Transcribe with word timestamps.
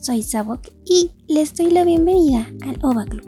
soy 0.00 0.22
Sabok 0.22 0.62
y 0.86 1.10
les 1.28 1.54
doy 1.54 1.70
la 1.70 1.84
bienvenida 1.84 2.46
al 2.62 2.78
OVA 2.82 3.04
Club, 3.04 3.24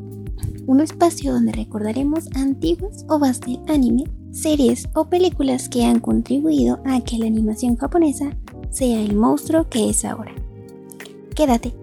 un 0.67 0.81
espacio 0.81 1.33
donde 1.33 1.53
recordaremos 1.53 2.29
antiguas 2.35 3.05
OVAs 3.09 3.41
del 3.41 3.61
anime, 3.69 4.05
series 4.31 4.89
o 4.95 5.05
películas 5.05 5.69
que 5.69 5.85
han 5.85 6.01
contribuido 6.01 6.81
a 6.87 7.03
que 7.03 7.19
la 7.19 7.27
animación 7.27 7.77
japonesa 7.77 8.35
sea 8.71 9.03
el 9.03 9.15
monstruo 9.15 9.69
que 9.69 9.91
es 9.91 10.07
ahora. 10.07 10.35
Quédate, 11.35 11.75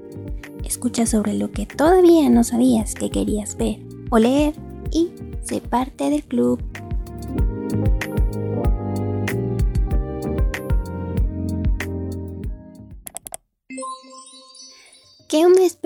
escucha 0.63 1.05
sobre 1.05 1.35
lo 1.35 1.51
que 1.51 1.67
todavía 1.67 2.27
no 2.31 2.43
sabías 2.43 2.95
que 2.95 3.11
querías 3.11 3.55
ver 3.57 3.79
o 4.09 4.17
leer 4.17 4.55
y 4.91 5.11
sé 5.43 5.61
parte 5.61 6.09
del 6.09 6.23
club. 6.23 6.59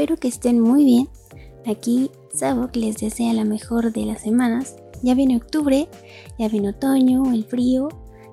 Espero 0.04 0.20
que 0.20 0.28
estén 0.28 0.60
muy 0.60 0.84
bien. 0.84 1.08
Aquí 1.66 2.12
Sabok 2.34 2.76
les 2.76 2.98
desea 2.98 3.32
la 3.32 3.46
mejor 3.46 3.94
de 3.94 4.06
las 4.06 4.20
semanas. 4.20 4.76
Ya 5.02 5.16
viene 5.16 5.38
octubre, 5.38 5.88
ya 6.38 6.50
viene 6.50 6.72
otoño, 6.72 7.32
el 7.32 7.46
frío 7.46 7.88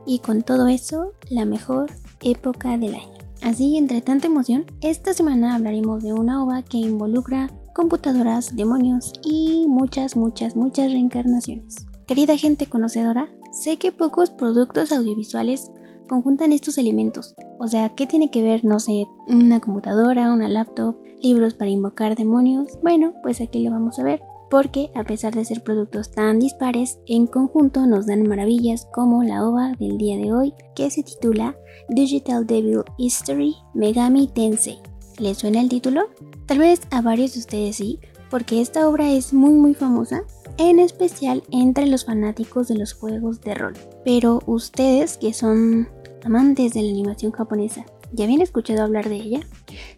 y 0.05 0.19
con 0.19 0.43
todo 0.43 0.67
eso 0.67 1.13
la 1.29 1.45
mejor 1.45 1.89
época 2.23 2.77
del 2.77 2.97
año. 2.97 3.19
Así, 3.41 3.77
entre 3.77 4.01
tanta 4.01 4.27
emoción, 4.27 4.65
esta 4.81 5.15
semana 5.15 5.55
hablaremos 5.55 6.03
de 6.03 6.13
una 6.13 6.43
ova 6.43 6.65
que 6.65 6.79
involucra 6.79 7.49
computadoras, 7.73 8.57
demonios 8.57 9.13
y 9.23 9.67
muchas, 9.69 10.17
muchas, 10.17 10.57
muchas 10.57 10.91
reencarnaciones. 10.91 11.87
Querida 12.09 12.37
gente 12.37 12.67
conocedora, 12.67 13.29
sé 13.53 13.77
que 13.77 13.93
pocos 13.93 14.31
productos 14.31 14.91
audiovisuales 14.91 15.71
conjuntan 16.11 16.53
estos 16.53 16.77
elementos. 16.77 17.37
O 17.61 17.69
sea, 17.69 17.91
¿qué 17.91 18.05
tiene 18.05 18.33
que 18.33 18.43
ver, 18.43 18.65
no 18.65 18.81
sé, 18.81 19.07
una 19.29 19.61
computadora, 19.61 20.33
una 20.33 20.49
laptop, 20.49 20.97
libros 21.23 21.55
para 21.55 21.71
invocar 21.71 22.17
demonios? 22.17 22.81
Bueno, 22.83 23.15
pues 23.23 23.41
aquí 23.41 23.63
lo 23.63 23.71
vamos 23.71 24.01
a 24.01 24.03
ver. 24.03 24.21
Porque 24.51 24.91
a 24.97 25.05
pesar 25.05 25.33
de 25.33 25.45
ser 25.45 25.63
productos 25.63 26.11
tan 26.11 26.41
dispares, 26.41 26.99
en 27.07 27.29
conjunto 27.29 27.87
nos 27.87 28.07
dan 28.07 28.27
maravillas 28.27 28.89
como 28.93 29.23
la 29.23 29.47
ova 29.47 29.75
del 29.79 29.99
día 29.99 30.17
de 30.17 30.33
hoy, 30.33 30.53
que 30.75 30.91
se 30.91 31.05
titula 31.05 31.57
Digital 31.89 32.45
Devil 32.45 32.83
History 32.99 33.55
Megami 33.75 34.27
Tensei. 34.27 34.81
¿Les 35.19 35.39
suena 35.39 35.61
el 35.61 35.69
título? 35.69 36.07
Tal 36.47 36.59
vez 36.59 36.81
a 36.91 37.03
varios 37.03 37.35
de 37.35 37.39
ustedes 37.39 37.77
sí, 37.77 38.01
porque 38.31 38.61
esta 38.61 38.89
obra 38.89 39.13
es 39.13 39.33
muy 39.33 39.53
muy 39.53 39.75
famosa, 39.75 40.25
en 40.59 40.81
especial 40.81 41.45
entre 41.53 41.87
los 41.87 42.05
fanáticos 42.05 42.67
de 42.67 42.79
los 42.79 42.95
juegos 42.95 43.41
de 43.43 43.55
rol. 43.55 43.75
Pero 44.05 44.41
ustedes 44.47 45.17
que 45.17 45.33
son 45.33 45.89
amantes 46.25 46.73
de 46.73 46.83
la 46.83 46.91
animación 46.91 47.33
japonesa, 47.33 47.85
¿ya 48.13 48.25
habían 48.25 48.41
escuchado 48.41 48.83
hablar 48.83 49.09
de 49.09 49.17
ella? 49.17 49.41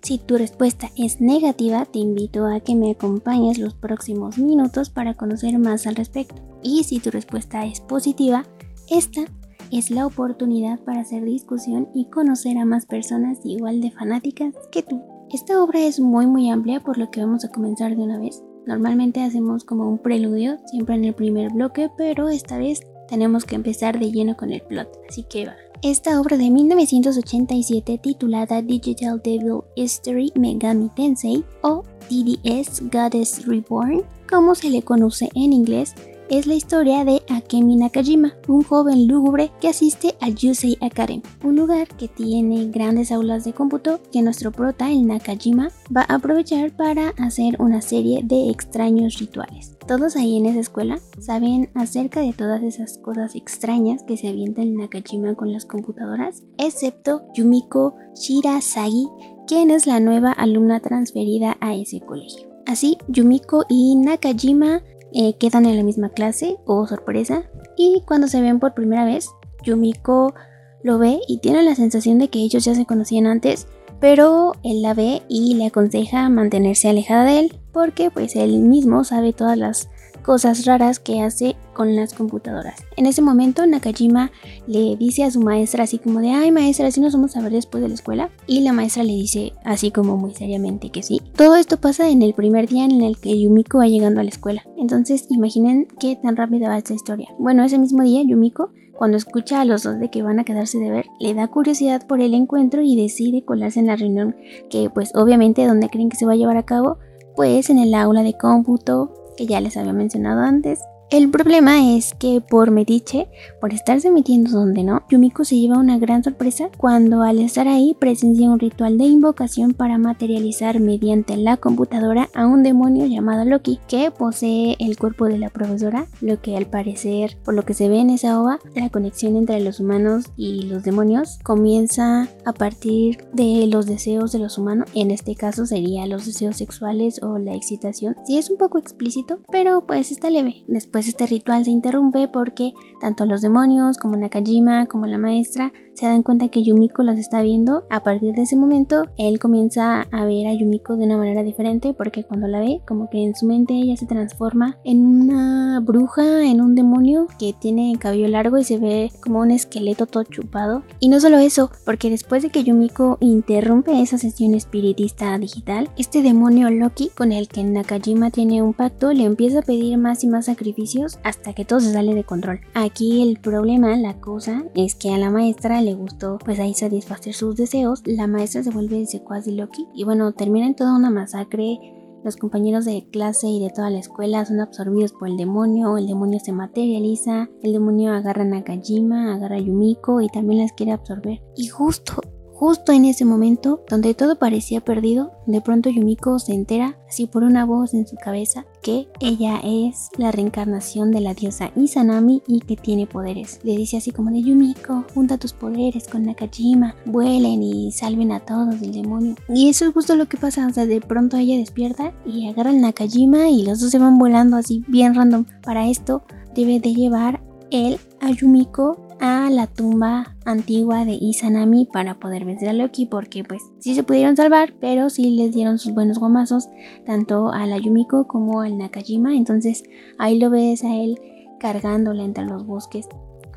Si 0.03 0.19
tu 0.19 0.37
respuesta 0.37 0.91
es 0.97 1.21
negativa, 1.21 1.85
te 1.85 1.99
invito 1.99 2.47
a 2.47 2.61
que 2.61 2.75
me 2.75 2.91
acompañes 2.91 3.59
los 3.59 3.75
próximos 3.75 4.39
minutos 4.39 4.91
para 4.91 5.15
conocer 5.15 5.59
más 5.59 5.87
al 5.87 5.97
respecto. 5.97 6.43
Y 6.63 6.85
si 6.85 6.99
tu 6.99 7.11
respuesta 7.11 7.65
es 7.67 7.81
positiva, 7.81 8.45
esta 8.91 9.23
es 9.71 9.91
la 9.91 10.07
oportunidad 10.07 10.79
para 10.81 11.01
hacer 11.01 11.25
discusión 11.25 11.89
y 11.95 12.07
conocer 12.07 12.59
a 12.59 12.65
más 12.65 12.87
personas 12.87 13.39
igual 13.45 13.81
de 13.81 13.91
fanáticas 13.91 14.55
que 14.71 14.83
tú. 14.83 15.03
Esta 15.33 15.63
obra 15.63 15.81
es 15.81 15.99
muy 15.99 16.27
muy 16.27 16.51
amplia 16.51 16.81
por 16.81 16.99
lo 16.99 17.11
que 17.11 17.21
vamos 17.21 17.45
a 17.45 17.49
comenzar 17.49 17.97
de 17.97 18.03
una 18.03 18.19
vez. 18.19 18.43
Normalmente 18.67 19.23
hacemos 19.23 19.65
como 19.65 19.89
un 19.89 19.99
preludio, 19.99 20.59
siempre 20.67 20.95
en 20.95 21.05
el 21.05 21.15
primer 21.15 21.53
bloque, 21.53 21.91
pero 21.97 22.29
esta 22.29 22.59
vez 22.59 22.83
tenemos 23.09 23.45
que 23.45 23.55
empezar 23.55 23.99
de 23.99 24.13
lleno 24.13 24.37
con 24.37 24.53
el 24.53 24.61
plot, 24.61 24.89
así 25.09 25.25
que 25.25 25.47
va. 25.47 25.72
Esta 25.83 26.21
obra 26.21 26.37
de 26.37 26.49
1987 26.49 27.99
titulada 27.99 28.63
Digital 28.63 29.21
Devil 29.21 29.65
History 29.75 30.33
Megami 30.37 30.89
Tensei 30.91 31.45
o 31.63 31.83
DDS 32.09 32.83
Goddess 32.89 33.45
Reborn, 33.49 34.05
como 34.31 34.55
se 34.55 34.71
le 34.71 34.83
conoce 34.83 35.29
en 35.35 35.53
inglés, 35.53 35.93
es 36.29 36.47
la 36.47 36.55
historia 36.55 37.05
de 37.05 37.23
Akemi 37.29 37.77
Nakajima, 37.77 38.35
un 38.49 38.63
joven 38.63 39.07
lúgubre 39.07 39.51
que 39.61 39.69
asiste 39.69 40.15
al 40.21 40.35
Yusei 40.35 40.79
Academy, 40.81 41.23
un 41.45 41.57
lugar 41.57 41.89
que 41.89 42.09
tiene 42.09 42.69
grandes 42.69 43.13
aulas 43.13 43.45
de 43.45 43.53
cómputo 43.53 44.01
que 44.13 44.23
nuestro 44.23 44.53
prota, 44.53 44.91
el 44.91 45.07
Nakajima, 45.07 45.71
va 45.95 46.03
a 46.09 46.15
aprovechar 46.15 46.71
para 46.73 47.11
hacer 47.19 47.61
una 47.61 47.83
serie 47.83 48.21
de 48.23 48.51
extraños 48.51 49.19
rituales. 49.19 49.77
Todos 49.87 50.17
ahí 50.17 50.37
en 50.37 50.47
esa 50.47 50.61
escuela 50.61 50.99
saben 51.19 51.71
acerca 51.75 52.21
de 52.21 52.33
todas 52.33 52.63
esas 52.63 52.99
cosas 52.99 53.35
extrañas 53.35 54.03
que 54.03 54.17
se 54.17 54.29
avienta 54.29 54.63
el 54.63 54.77
Nakajima 54.77 55.35
con 55.35 55.53
las 55.53 55.67
computadoras, 55.67 56.43
excepto 56.59 57.23
Yumiko 57.35 57.97
Shirasagi, 58.15 59.09
quien 59.47 59.71
es 59.71 59.87
la 59.87 60.01
nueva 60.01 60.33
alumna 60.33 60.81
transferida 60.81 61.57
a 61.61 61.75
ese 61.75 62.01
colegio. 62.01 62.53
Así, 62.67 62.97
Yumiko 63.09 63.65
y 63.69 63.97
Nakajima 63.97 64.83
eh, 65.15 65.35
quedan 65.39 65.67
en 65.67 65.77
la 65.77 65.83
misma 65.83 66.11
clase, 66.11 66.57
o 66.67 66.87
sorpresa, 66.87 67.45
y 67.77 68.03
cuando 68.07 68.29
se 68.29 68.41
ven 68.41 68.61
por 68.61 68.75
primera 68.75 69.05
vez, 69.05 69.31
Yumiko 69.63 70.35
lo 70.83 70.99
ve 70.99 71.21
y 71.29 71.39
tiene 71.39 71.63
la 71.63 71.75
sensación 71.75 72.19
de 72.19 72.29
que 72.29 72.41
ellos 72.41 72.65
ya 72.65 72.75
se 72.75 72.87
conocían 72.87 73.27
antes, 73.27 73.67
pero 74.01 74.55
él 74.65 74.83
la 74.83 74.95
ve 74.95 75.23
y 75.29 75.55
le 75.55 75.67
aconseja 75.67 76.29
mantenerse 76.29 76.89
alejada 76.89 77.25
de 77.25 77.39
él, 77.39 77.61
porque 77.73 78.11
pues 78.11 78.35
él 78.37 78.61
mismo 78.61 79.05
sabe 79.05 79.33
todas 79.33 79.57
las 79.57 79.89
cosas 80.23 80.65
raras 80.65 80.99
que 80.99 81.21
hace 81.21 81.57
con 81.75 81.97
las 81.97 82.15
computadoras. 82.15 82.83
En 82.97 83.07
ese 83.07 83.23
momento 83.23 83.67
Nakajima 83.67 84.31
le 84.67 84.97
dice 84.97 85.25
a 85.25 85.31
su 85.31 85.41
maestra 85.41 85.85
así 85.85 85.99
como 85.99 86.21
de, 86.21 86.31
ay 86.31 86.53
maestra, 86.53 86.91
si 86.91 87.01
nos 87.01 87.13
vamos 87.13 87.37
a 87.37 87.43
ver 87.43 87.53
después 87.53 87.83
de 87.83 87.89
la 87.89 87.95
escuela. 87.95 88.31
Y 88.47 88.61
la 88.61 88.73
maestra 88.73 89.05
le 89.05 89.13
dice 89.13 89.53
así 89.65 89.91
como 89.91 90.17
muy 90.17 90.35
seriamente 90.35 90.91
que 90.91 91.03
sí. 91.03 91.21
Todo 91.37 91.57
esto 91.57 91.81
pasa 91.81 92.09
en 92.09 92.23
el 92.23 92.35
primer 92.35 92.69
día 92.69 92.85
en 92.85 93.03
el 93.03 93.19
que 93.19 93.39
Yumiko 93.39 93.79
va 93.79 93.87
llegando 93.87 94.21
a 94.21 94.25
la 94.25 94.31
escuela. 94.31 94.63
Entonces 94.77 95.27
imaginen 95.31 95.89
qué 95.99 96.17
tan 96.17 96.37
rápida 96.37 96.69
va 96.69 96.79
esta 96.79 96.95
historia. 96.95 97.29
Bueno, 97.39 97.65
ese 97.65 97.79
mismo 97.79 98.03
día 98.03 98.23
Yumiko 98.23 98.71
cuando 99.03 99.17
escucha 99.17 99.61
a 99.61 99.65
los 99.65 99.83
dos 99.83 99.99
de 99.99 100.11
que 100.11 100.23
van 100.23 100.39
a 100.39 100.45
quedarse 100.45 100.79
de 100.79 100.91
ver, 100.91 101.07
le 101.19 101.35
da 101.35 101.49
curiosidad 101.49 102.07
por 102.07 102.21
el 102.21 102.35
encuentro 102.35 102.83
y 102.83 102.95
decide 102.95 103.45
colarse 103.45 103.81
en 103.81 103.89
la 103.89 103.97
reunión 103.97 104.37
que 104.71 104.91
pues 104.91 105.11
obviamente 105.17 105.67
donde 105.67 105.89
creen 105.89 106.09
que 106.09 106.17
se 106.17 106.25
va 106.25 106.35
a 106.35 106.37
llevar 106.37 106.57
a 106.57 106.65
cabo, 106.65 106.99
pues 107.35 107.69
en 107.71 107.79
el 107.79 107.95
aula 107.95 108.23
de 108.23 108.35
cómputo 108.35 109.22
que 109.37 109.47
ya 109.47 109.61
les 109.61 109.77
había 109.77 109.93
mencionado 109.93 110.43
antes. 110.43 110.81
El 111.13 111.29
problema 111.29 111.95
es 111.95 112.15
que 112.15 112.41
por 112.41 112.71
metiche, 112.71 113.29
por 113.61 113.75
estarse 113.75 114.11
metiendo 114.11 114.51
donde 114.51 114.83
no, 114.83 115.03
Yumiko 115.11 115.45
se 115.45 115.59
lleva 115.59 115.77
una 115.77 115.99
gran 115.99 116.25
sorpresa 116.25 116.71
cuando 116.79 117.21
al 117.21 117.39
estar 117.39 117.69
ahí 117.69 117.95
presencia 118.01 118.49
un 118.49 118.59
ritual 118.59 118.97
de 118.97 119.05
invocación 119.05 119.75
para 119.75 119.99
materializar 119.99 120.81
mediante 120.81 121.37
la 121.37 121.59
computadora 121.59 122.31
a 122.35 122.47
un 122.47 122.63
demonio 122.63 123.05
llamado 123.05 123.45
Loki 123.45 123.79
que 123.89 124.11
posee 124.11 124.77
el 124.79 124.97
cuerpo 124.97 125.27
de 125.27 125.37
la 125.37 125.51
profesora, 125.51 126.07
lo 126.23 126.41
que 126.41 126.57
al 126.57 126.65
parecer, 126.65 127.37
por 127.45 127.53
lo 127.53 127.67
que 127.67 127.75
se 127.75 127.91
ve 127.91 127.99
en 127.99 128.09
esa 128.09 128.41
ova, 128.41 128.59
la 128.75 128.89
conexión 128.89 129.37
entre 129.37 129.61
los 129.61 129.81
humanos 129.81 130.31
y 130.39 130.63
los 130.63 130.83
demonios 130.83 131.41
comienza 131.43 132.27
a 132.47 132.55
partir 132.55 133.19
de 133.35 133.67
los 133.67 133.85
deseos 133.85 134.33
de 134.33 134.39
los 134.39 134.57
humanos, 134.57 134.89
en 134.95 135.11
este 135.11 135.35
caso 135.35 135.67
sería 135.67 136.07
los 136.07 136.25
deseos 136.25 136.57
sexuales 136.57 137.23
o 137.23 137.37
la 137.37 137.55
excitación. 137.55 138.17
Sí 138.25 138.39
es 138.39 138.49
un 138.49 138.57
poco 138.57 138.79
explícito, 138.79 139.41
pero 139.51 139.87
pues 139.87 140.11
está 140.11 140.31
leve. 140.31 140.65
Después 140.69 141.02
pues 141.03 141.09
este 141.09 141.27
ritual 141.27 141.65
se 141.65 141.73
interrumpe 141.73 142.29
porque 142.29 142.75
tanto 143.01 143.27
los 143.27 143.41
demonios 143.41 143.99
como 143.99 144.17
Nakajima 144.17 144.87
como 144.87 145.09
la 145.09 145.19
maestra 145.19 145.73
se 145.95 146.07
dan 146.07 146.23
cuenta 146.23 146.49
que 146.49 146.63
Yumiko 146.63 147.03
los 147.03 147.19
está 147.19 147.43
viendo. 147.43 147.85
A 147.91 148.03
partir 148.03 148.35
de 148.35 148.43
ese 148.43 148.57
momento, 148.57 149.05
él 149.19 149.39
comienza 149.39 150.03
a 150.11 150.25
ver 150.25 150.47
a 150.47 150.55
Yumiko 150.55 150.97
de 150.97 151.05
una 151.05 151.17
manera 151.17 151.43
diferente 151.43 151.95
porque 151.95 152.25
cuando 152.25 152.49
la 152.49 152.61
ve, 152.61 152.81
como 152.87 153.09
que 153.11 153.25
en 153.25 153.35
su 153.35 153.47
mente 153.47 153.75
ella 153.75 153.97
se 153.97 154.07
transforma 154.07 154.79
en 154.85 155.05
una 155.05 155.81
bruja, 155.81 156.45
en 156.45 156.61
un 156.61 156.75
demonio 156.75 157.27
que 157.39 157.53
tiene 157.53 157.97
cabello 157.99 158.29
largo 158.29 158.59
y 158.59 158.65
se 158.65 158.79
ve 158.79 159.11
como 159.23 159.41
un 159.41 159.51
esqueleto 159.51 160.07
todo 160.07 160.25
chupado. 160.25 160.83
Y 160.99 161.09
no 161.09 161.21
solo 161.21 161.39
eso, 161.39 161.71
porque 161.85 162.11
después 162.11 162.43
de 162.43 162.51
que 162.51 162.65
Yumiko 162.65 163.19
interrumpe 163.21 164.01
esa 164.01 164.19
sesión 164.19 164.55
espiritista 164.55 165.39
digital, 165.39 165.91
este 165.97 166.23
demonio 166.23 166.71
Loki 166.71 167.11
con 167.17 167.33
el 167.33 167.49
que 167.49 167.65
Nakajima 167.65 168.31
tiene 168.31 168.63
un 168.63 168.75
pacto 168.75 169.13
le 169.13 169.25
empieza 169.25 169.61
a 169.61 169.63
pedir 169.63 169.99
más 169.99 170.25
y 170.25 170.27
más 170.27 170.47
sacrificios 170.47 171.19
hasta 171.23 171.53
que 171.53 171.65
todo 171.65 171.81
se 171.81 171.93
sale 171.93 172.15
de 172.15 172.25
control. 172.25 172.61
Aquí 172.75 173.23
el 173.23 173.39
problema, 173.39 173.97
la 173.97 174.15
cosa, 174.21 174.65
es 174.75 174.95
que 174.95 175.13
a 175.13 175.19
la 175.19 175.31
maestra 175.31 175.82
le 175.83 175.95
gustó 175.95 176.39
pues 176.45 176.59
ahí 176.59 176.75
satisfacer 176.75 177.35
sus 177.35 177.57
deseos, 177.57 178.03
la 178.07 178.27
maestra 178.27 178.63
se 178.63 178.71
vuelve 178.71 179.05
secuaz 179.07 179.45
de 179.45 179.53
Loki 179.53 179.89
y 179.95 180.05
bueno, 180.05 180.33
termina 180.33 180.67
en 180.67 180.77
toda 180.77 180.97
una 180.97 181.11
masacre. 181.11 181.79
Los 182.25 182.37
compañeros 182.37 182.85
de 182.85 183.09
clase 183.11 183.49
y 183.49 183.61
de 183.61 183.71
toda 183.71 183.91
la 183.91 183.99
escuela 183.99 184.45
son 184.45 184.61
absorbidos 184.61 185.13
por 185.13 185.29
el 185.29 185.37
demonio, 185.37 185.99
el 185.99 186.07
demonio 186.07 186.39
se 186.39 186.53
materializa, 186.53 187.51
el 187.63 187.73
demonio 187.73 188.13
agarra 188.13 188.43
a 188.43 188.45
Nakajima, 188.45 189.35
agarra 189.35 189.57
a 189.57 189.61
Yumiko 189.61 190.21
y 190.21 190.29
también 190.29 190.61
las 190.61 190.73
quiere 190.73 190.93
absorber. 190.93 191.43
Y 191.57 191.67
justo 191.67 192.23
Justo 192.63 192.93
en 192.93 193.07
ese 193.07 193.25
momento, 193.25 193.83
donde 193.91 194.15
todo 194.15 194.39
parecía 194.39 194.81
perdido, 194.83 195.33
de 195.49 195.61
pronto 195.61 195.91
Yumiko 195.91 196.39
se 196.39 196.55
entera, 196.55 196.97
así 197.09 197.27
por 197.27 197.43
una 197.43 197.65
voz 197.65 197.93
en 197.93 198.07
su 198.07 198.15
cabeza, 198.15 198.67
que 198.83 199.09
ella 199.21 199.61
es 199.63 200.11
la 200.19 200.33
reencarnación 200.33 201.11
de 201.11 201.21
la 201.21 201.35
diosa 201.35 201.71
Izanami 201.77 202.43
y 202.47 202.61
que 202.61 202.77
tiene 202.77 203.07
poderes. 203.07 203.61
Le 203.63 203.77
dice 203.77 203.97
así 203.97 204.11
como 204.11 204.31
de 204.31 204.43
Yumiko, 204.43 205.05
junta 205.15 205.39
tus 205.39 205.53
poderes 205.53 206.09
con 206.09 206.25
Nakajima, 206.25 206.95
vuelen 207.07 207.63
y 207.63 207.93
salven 207.93 208.33
a 208.33 208.41
todos 208.41 208.81
del 208.81 208.93
demonio. 208.93 209.37
Y 209.49 209.69
eso 209.69 209.87
es 209.87 209.95
justo 209.95 210.17
lo 210.17 210.27
que 210.27 210.37
pasa, 210.37 210.67
o 210.67 210.73
sea, 210.73 210.87
de 210.87 211.01
pronto 211.01 211.37
ella 211.37 211.57
despierta 211.57 212.13
y 212.27 212.49
agarra 212.49 212.71
al 212.71 212.81
Nakajima 212.81 213.49
y 213.49 213.65
los 213.65 213.81
dos 213.81 213.91
se 213.91 213.99
van 213.99 214.19
volando 214.19 214.57
así 214.57 214.85
bien 214.89 215.15
random. 215.15 215.47
Para 215.63 215.89
esto 215.89 216.23
debe 216.55 216.81
de 216.81 216.95
llevar 216.95 217.41
él 217.71 217.99
a 218.21 218.31
Yumiko 218.31 219.02
a 219.23 219.49
la 219.51 219.69
tumba 219.69 220.35
antigua 220.45 221.05
de 221.05 221.13
Izanami 221.13 221.87
para 221.87 222.19
poder 222.19 222.45
vencer 222.45 222.71
a 222.71 222.73
Loki 222.73 223.07
porque 223.07 223.45
pues 223.45 223.63
sí 223.79 223.95
se 223.95 224.03
pudieron 224.03 224.37
salvar 224.37 224.75
pero 224.81 225.11
sí 225.11 225.31
les 225.31 225.55
dieron 225.55 225.79
sus 225.79 225.95
buenos 225.95 226.19
gomazos 226.19 226.69
tanto 227.07 227.53
a 227.53 227.65
la 227.67 227.79
Yumiko 227.79 228.27
como 228.27 228.63
al 228.63 228.77
Nakajima 228.77 229.37
entonces 229.37 229.85
ahí 230.19 230.41
lo 230.41 230.51
ves 230.51 230.83
a 230.83 230.97
él 230.97 231.21
cargándola 231.61 232.25
entre 232.25 232.47
los 232.47 232.67
bosques 232.67 233.07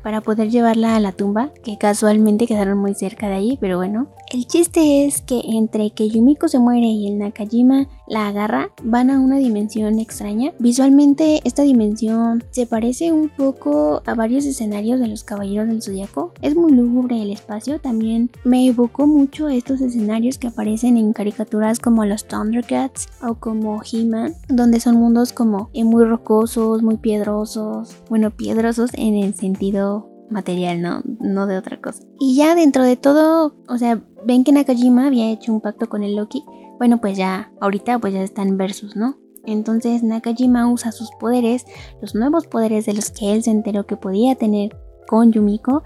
para 0.06 0.20
poder 0.20 0.50
llevarla 0.50 0.94
a 0.94 1.00
la 1.00 1.10
tumba, 1.10 1.50
que 1.64 1.78
casualmente 1.78 2.46
quedaron 2.46 2.78
muy 2.78 2.94
cerca 2.94 3.26
de 3.26 3.34
ahí, 3.34 3.58
pero 3.60 3.76
bueno. 3.76 4.06
El 4.36 4.46
chiste 4.46 5.06
es 5.06 5.22
que 5.22 5.40
entre 5.46 5.92
que 5.92 6.10
Yumiko 6.10 6.46
se 6.46 6.58
muere 6.58 6.84
y 6.84 7.08
el 7.08 7.16
Nakajima 7.16 7.88
la 8.06 8.28
agarra, 8.28 8.68
van 8.84 9.08
a 9.08 9.18
una 9.18 9.38
dimensión 9.38 9.98
extraña. 9.98 10.52
Visualmente 10.58 11.40
esta 11.44 11.62
dimensión 11.62 12.44
se 12.50 12.66
parece 12.66 13.14
un 13.14 13.30
poco 13.30 14.02
a 14.04 14.12
varios 14.12 14.44
escenarios 14.44 15.00
de 15.00 15.08
los 15.08 15.24
Caballeros 15.24 15.68
del 15.68 15.80
Zodiaco. 15.80 16.34
Es 16.42 16.54
muy 16.54 16.72
lúgubre 16.72 17.22
el 17.22 17.30
espacio, 17.30 17.80
también 17.80 18.30
me 18.44 18.66
evocó 18.66 19.06
mucho 19.06 19.48
estos 19.48 19.80
escenarios 19.80 20.36
que 20.36 20.48
aparecen 20.48 20.98
en 20.98 21.14
caricaturas 21.14 21.80
como 21.80 22.04
los 22.04 22.26
Thundercats 22.26 23.08
o 23.26 23.36
como 23.36 23.80
He-Man, 23.90 24.34
donde 24.50 24.80
son 24.80 24.96
mundos 24.96 25.32
como 25.32 25.70
muy 25.72 26.04
rocosos, 26.04 26.82
muy 26.82 26.98
piedrosos, 26.98 27.96
bueno, 28.10 28.30
piedrosos 28.30 28.90
en 28.92 29.14
el 29.14 29.32
sentido 29.32 30.10
material, 30.30 30.82
¿no? 30.82 31.02
No 31.20 31.46
de 31.46 31.56
otra 31.58 31.80
cosa. 31.80 32.02
Y 32.18 32.36
ya 32.36 32.54
dentro 32.54 32.82
de 32.82 32.96
todo, 32.96 33.56
o 33.68 33.78
sea, 33.78 34.02
ven 34.24 34.44
que 34.44 34.52
Nakajima 34.52 35.06
había 35.06 35.30
hecho 35.30 35.52
un 35.52 35.60
pacto 35.60 35.88
con 35.88 36.02
el 36.02 36.16
Loki. 36.16 36.44
Bueno, 36.78 37.00
pues 37.00 37.16
ya, 37.16 37.52
ahorita 37.60 37.98
pues 37.98 38.14
ya 38.14 38.22
están 38.22 38.56
versus, 38.56 38.96
¿no? 38.96 39.16
Entonces 39.44 40.02
Nakajima 40.02 40.70
usa 40.70 40.92
sus 40.92 41.10
poderes, 41.20 41.64
los 42.00 42.14
nuevos 42.14 42.46
poderes 42.46 42.86
de 42.86 42.94
los 42.94 43.10
que 43.10 43.32
él 43.32 43.42
se 43.42 43.50
enteró 43.50 43.86
que 43.86 43.96
podía 43.96 44.34
tener 44.34 44.76
con 45.06 45.32
Yumiko 45.32 45.84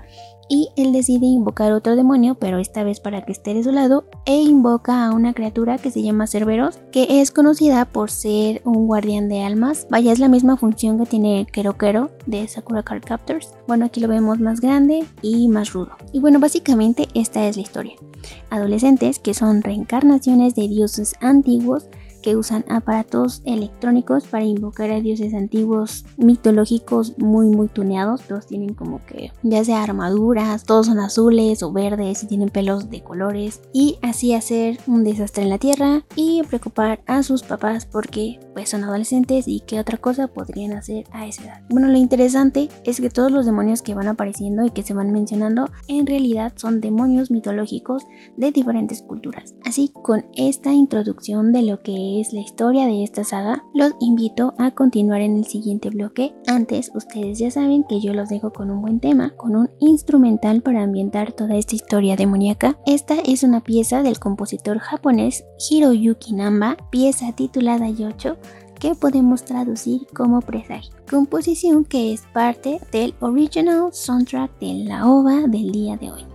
y 0.51 0.69
él 0.77 0.93
decide 0.93 1.25
invocar 1.25 1.73
otro 1.73 1.97
demonio, 1.97 2.35
pero 2.35 2.59
esta 2.59 2.83
vez 2.83 3.01
para 3.01 3.25
que 3.25 3.33
esté 3.33 3.55
de 3.55 3.63
su 3.63 3.71
lado, 3.71 4.05
e 4.27 4.43
invoca 4.43 5.07
a 5.07 5.13
una 5.13 5.33
criatura 5.33 5.79
que 5.79 5.93
se 5.93 6.03
llama 6.03 6.27
Cerberos, 6.27 6.81
que 6.91 7.21
es 7.21 7.31
conocida 7.31 7.85
por 7.85 8.11
ser 8.11 8.61
un 8.65 8.87
guardián 8.87 9.29
de 9.29 9.43
almas. 9.45 9.87
Vaya, 9.89 10.13
es 10.13 10.19
la 10.19 10.29
misma 10.29 10.57
función 10.57 10.99
que 10.99 11.07
tiene 11.07 11.47
Kero 11.51 12.11
de 12.27 12.49
Sakura 12.49 12.83
Card 12.83 13.05
Captors. 13.05 13.55
Bueno, 13.69 13.87
aquí 13.87 14.01
lo 14.01 14.09
vemos 14.09 14.41
más 14.41 14.61
grande 14.61 15.05
y 15.23 15.49
más 15.49 15.73
rudo. 15.73 15.93
Y 16.13 16.19
bueno, 16.19 16.41
básicamente 16.41 17.07
esta 17.15 17.47
es 17.47 17.57
la 17.57 17.63
historia. 17.63 17.95
Adolescentes 18.51 19.21
que 19.21 19.35
son 19.35 19.63
reencarnaciones 19.63 20.57
de 20.57 20.67
dioses 20.67 21.15
antiguos 21.21 21.87
que 22.21 22.37
usan 22.37 22.65
aparatos 22.69 23.43
electrónicos 23.45 24.25
para 24.27 24.45
invocar 24.45 24.91
a 24.91 25.01
dioses 25.01 25.35
antiguos 25.35 26.05
mitológicos 26.17 27.19
muy 27.19 27.49
muy 27.49 27.69
tuneados. 27.69 28.23
Todos 28.23 28.47
tienen 28.47 28.75
como 28.75 29.05
que 29.07 29.33
ya 29.43 29.65
sea 29.65 29.83
armaduras, 29.83 30.65
todos 30.65 30.87
son 30.87 30.99
azules 30.99 31.63
o 31.63 31.73
verdes 31.73 32.23
y 32.23 32.27
tienen 32.27 32.51
pelos 32.51 32.91
de 32.91 33.03
colores 33.03 33.61
y 33.73 33.99
así 34.03 34.35
hacer 34.35 34.79
un 34.87 35.05
desastre 35.05 35.43
en 35.43 35.51
la 35.51 35.59
tierra 35.59 36.05
y 36.17 36.43
preocupar 36.45 37.03
a 37.07 37.23
sus 37.23 37.43
papás 37.43 37.87
porque 37.87 38.41
pues 38.55 38.69
son 38.69 38.85
adolescentes 38.85 39.49
y 39.49 39.61
qué 39.61 39.81
otra 39.81 39.99
cosa 39.99 40.29
podrían 40.29 40.73
hacer 40.73 41.05
a 41.13 41.27
esa 41.27 41.45
edad. 41.45 41.63
Bueno, 41.71 41.89
lo 41.89 41.97
interesante 41.97 42.69
es 42.85 43.01
que 43.01 43.11
todos 43.11 43.31
los 43.31 43.47
demonios 43.47 43.83
que 43.83 43.95
van 43.95 44.09
apareciendo 44.09 44.65
y 44.65 44.71
que 44.71 44.83
se 44.83 44.95
van 44.95 45.13
mencionando 45.13 45.71
en 45.89 46.07
realidad 46.07 46.53
son 46.57 46.81
demonios 46.81 47.31
mitológicos 47.31 48.07
de 48.37 48.53
diferentes 48.53 49.03
culturas. 49.03 49.55
Así 49.65 49.93
con 50.03 50.27
esta 50.35 50.73
introducción 50.73 51.53
de 51.53 51.63
lo 51.63 51.81
que 51.81 51.93
es 52.19 52.33
la 52.33 52.41
historia 52.41 52.87
de 52.87 53.05
esta 53.05 53.23
saga, 53.23 53.65
los 53.75 53.93
invito 54.01 54.55
a 54.59 54.71
continuar 54.71 55.21
en 55.21 55.37
el 55.37 55.45
siguiente 55.45 55.91
bloque. 55.91 56.35
Antes, 56.47 56.91
ustedes 56.95 57.39
ya 57.39 57.51
saben 57.51 57.85
que 57.85 58.01
yo 58.01 58.15
los 58.15 58.31
dejo 58.31 58.53
con 58.53 58.71
un 58.71 58.81
buen 58.81 58.99
tema, 58.99 59.35
con 59.37 59.55
un 59.55 59.71
instrumental 59.79 60.63
para 60.63 60.83
ambientar 60.83 61.33
toda 61.33 61.57
esta 61.57 61.75
historia 61.75 62.17
demoníaca. 62.17 62.79
Esta 62.87 63.21
es 63.21 63.43
una 63.43 63.61
pieza 63.61 64.03
del 64.03 64.19
compositor 64.19 64.79
japonés 64.79 65.45
Hiroyuki 65.71 66.33
Namba, 66.33 66.77
pieza 66.91 67.33
titulada 67.33 67.91
Yocho, 67.91 68.39
que 68.81 68.95
podemos 68.95 69.45
traducir 69.45 70.07
como 70.15 70.41
presagio. 70.41 70.95
Composición 71.09 71.85
que 71.85 72.13
es 72.13 72.23
parte 72.33 72.81
del 72.91 73.15
original 73.21 73.93
soundtrack 73.93 74.59
de 74.59 74.85
la 74.85 75.07
OVA 75.07 75.43
del 75.47 75.71
día 75.71 75.97
de 75.97 76.11
hoy. 76.11 76.30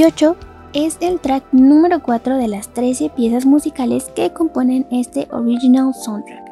Yocho 0.00 0.34
es 0.72 0.96
el 1.02 1.20
track 1.20 1.52
número 1.52 2.02
4 2.02 2.38
de 2.38 2.48
las 2.48 2.72
13 2.72 3.10
piezas 3.10 3.44
musicales 3.44 4.04
que 4.16 4.32
componen 4.32 4.86
este 4.90 5.28
original 5.30 5.92
soundtrack. 5.92 6.42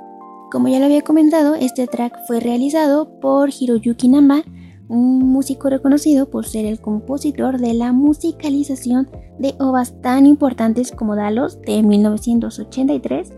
Como 0.52 0.68
ya 0.68 0.78
lo 0.78 0.84
había 0.84 1.00
comentado, 1.00 1.54
este 1.54 1.86
track 1.86 2.26
fue 2.26 2.40
realizado 2.40 3.08
por 3.20 3.48
Hiroyuki 3.48 4.08
Namba, 4.08 4.42
un 4.88 5.20
músico 5.20 5.70
reconocido 5.70 6.28
por 6.28 6.44
ser 6.44 6.66
el 6.66 6.78
compositor 6.78 7.58
de 7.58 7.72
la 7.72 7.94
musicalización 7.94 9.08
de 9.38 9.54
obras 9.58 9.98
tan 10.02 10.26
importantes 10.26 10.92
como 10.92 11.16
Dalos 11.16 11.58
de 11.62 11.82
1983, 11.82 13.32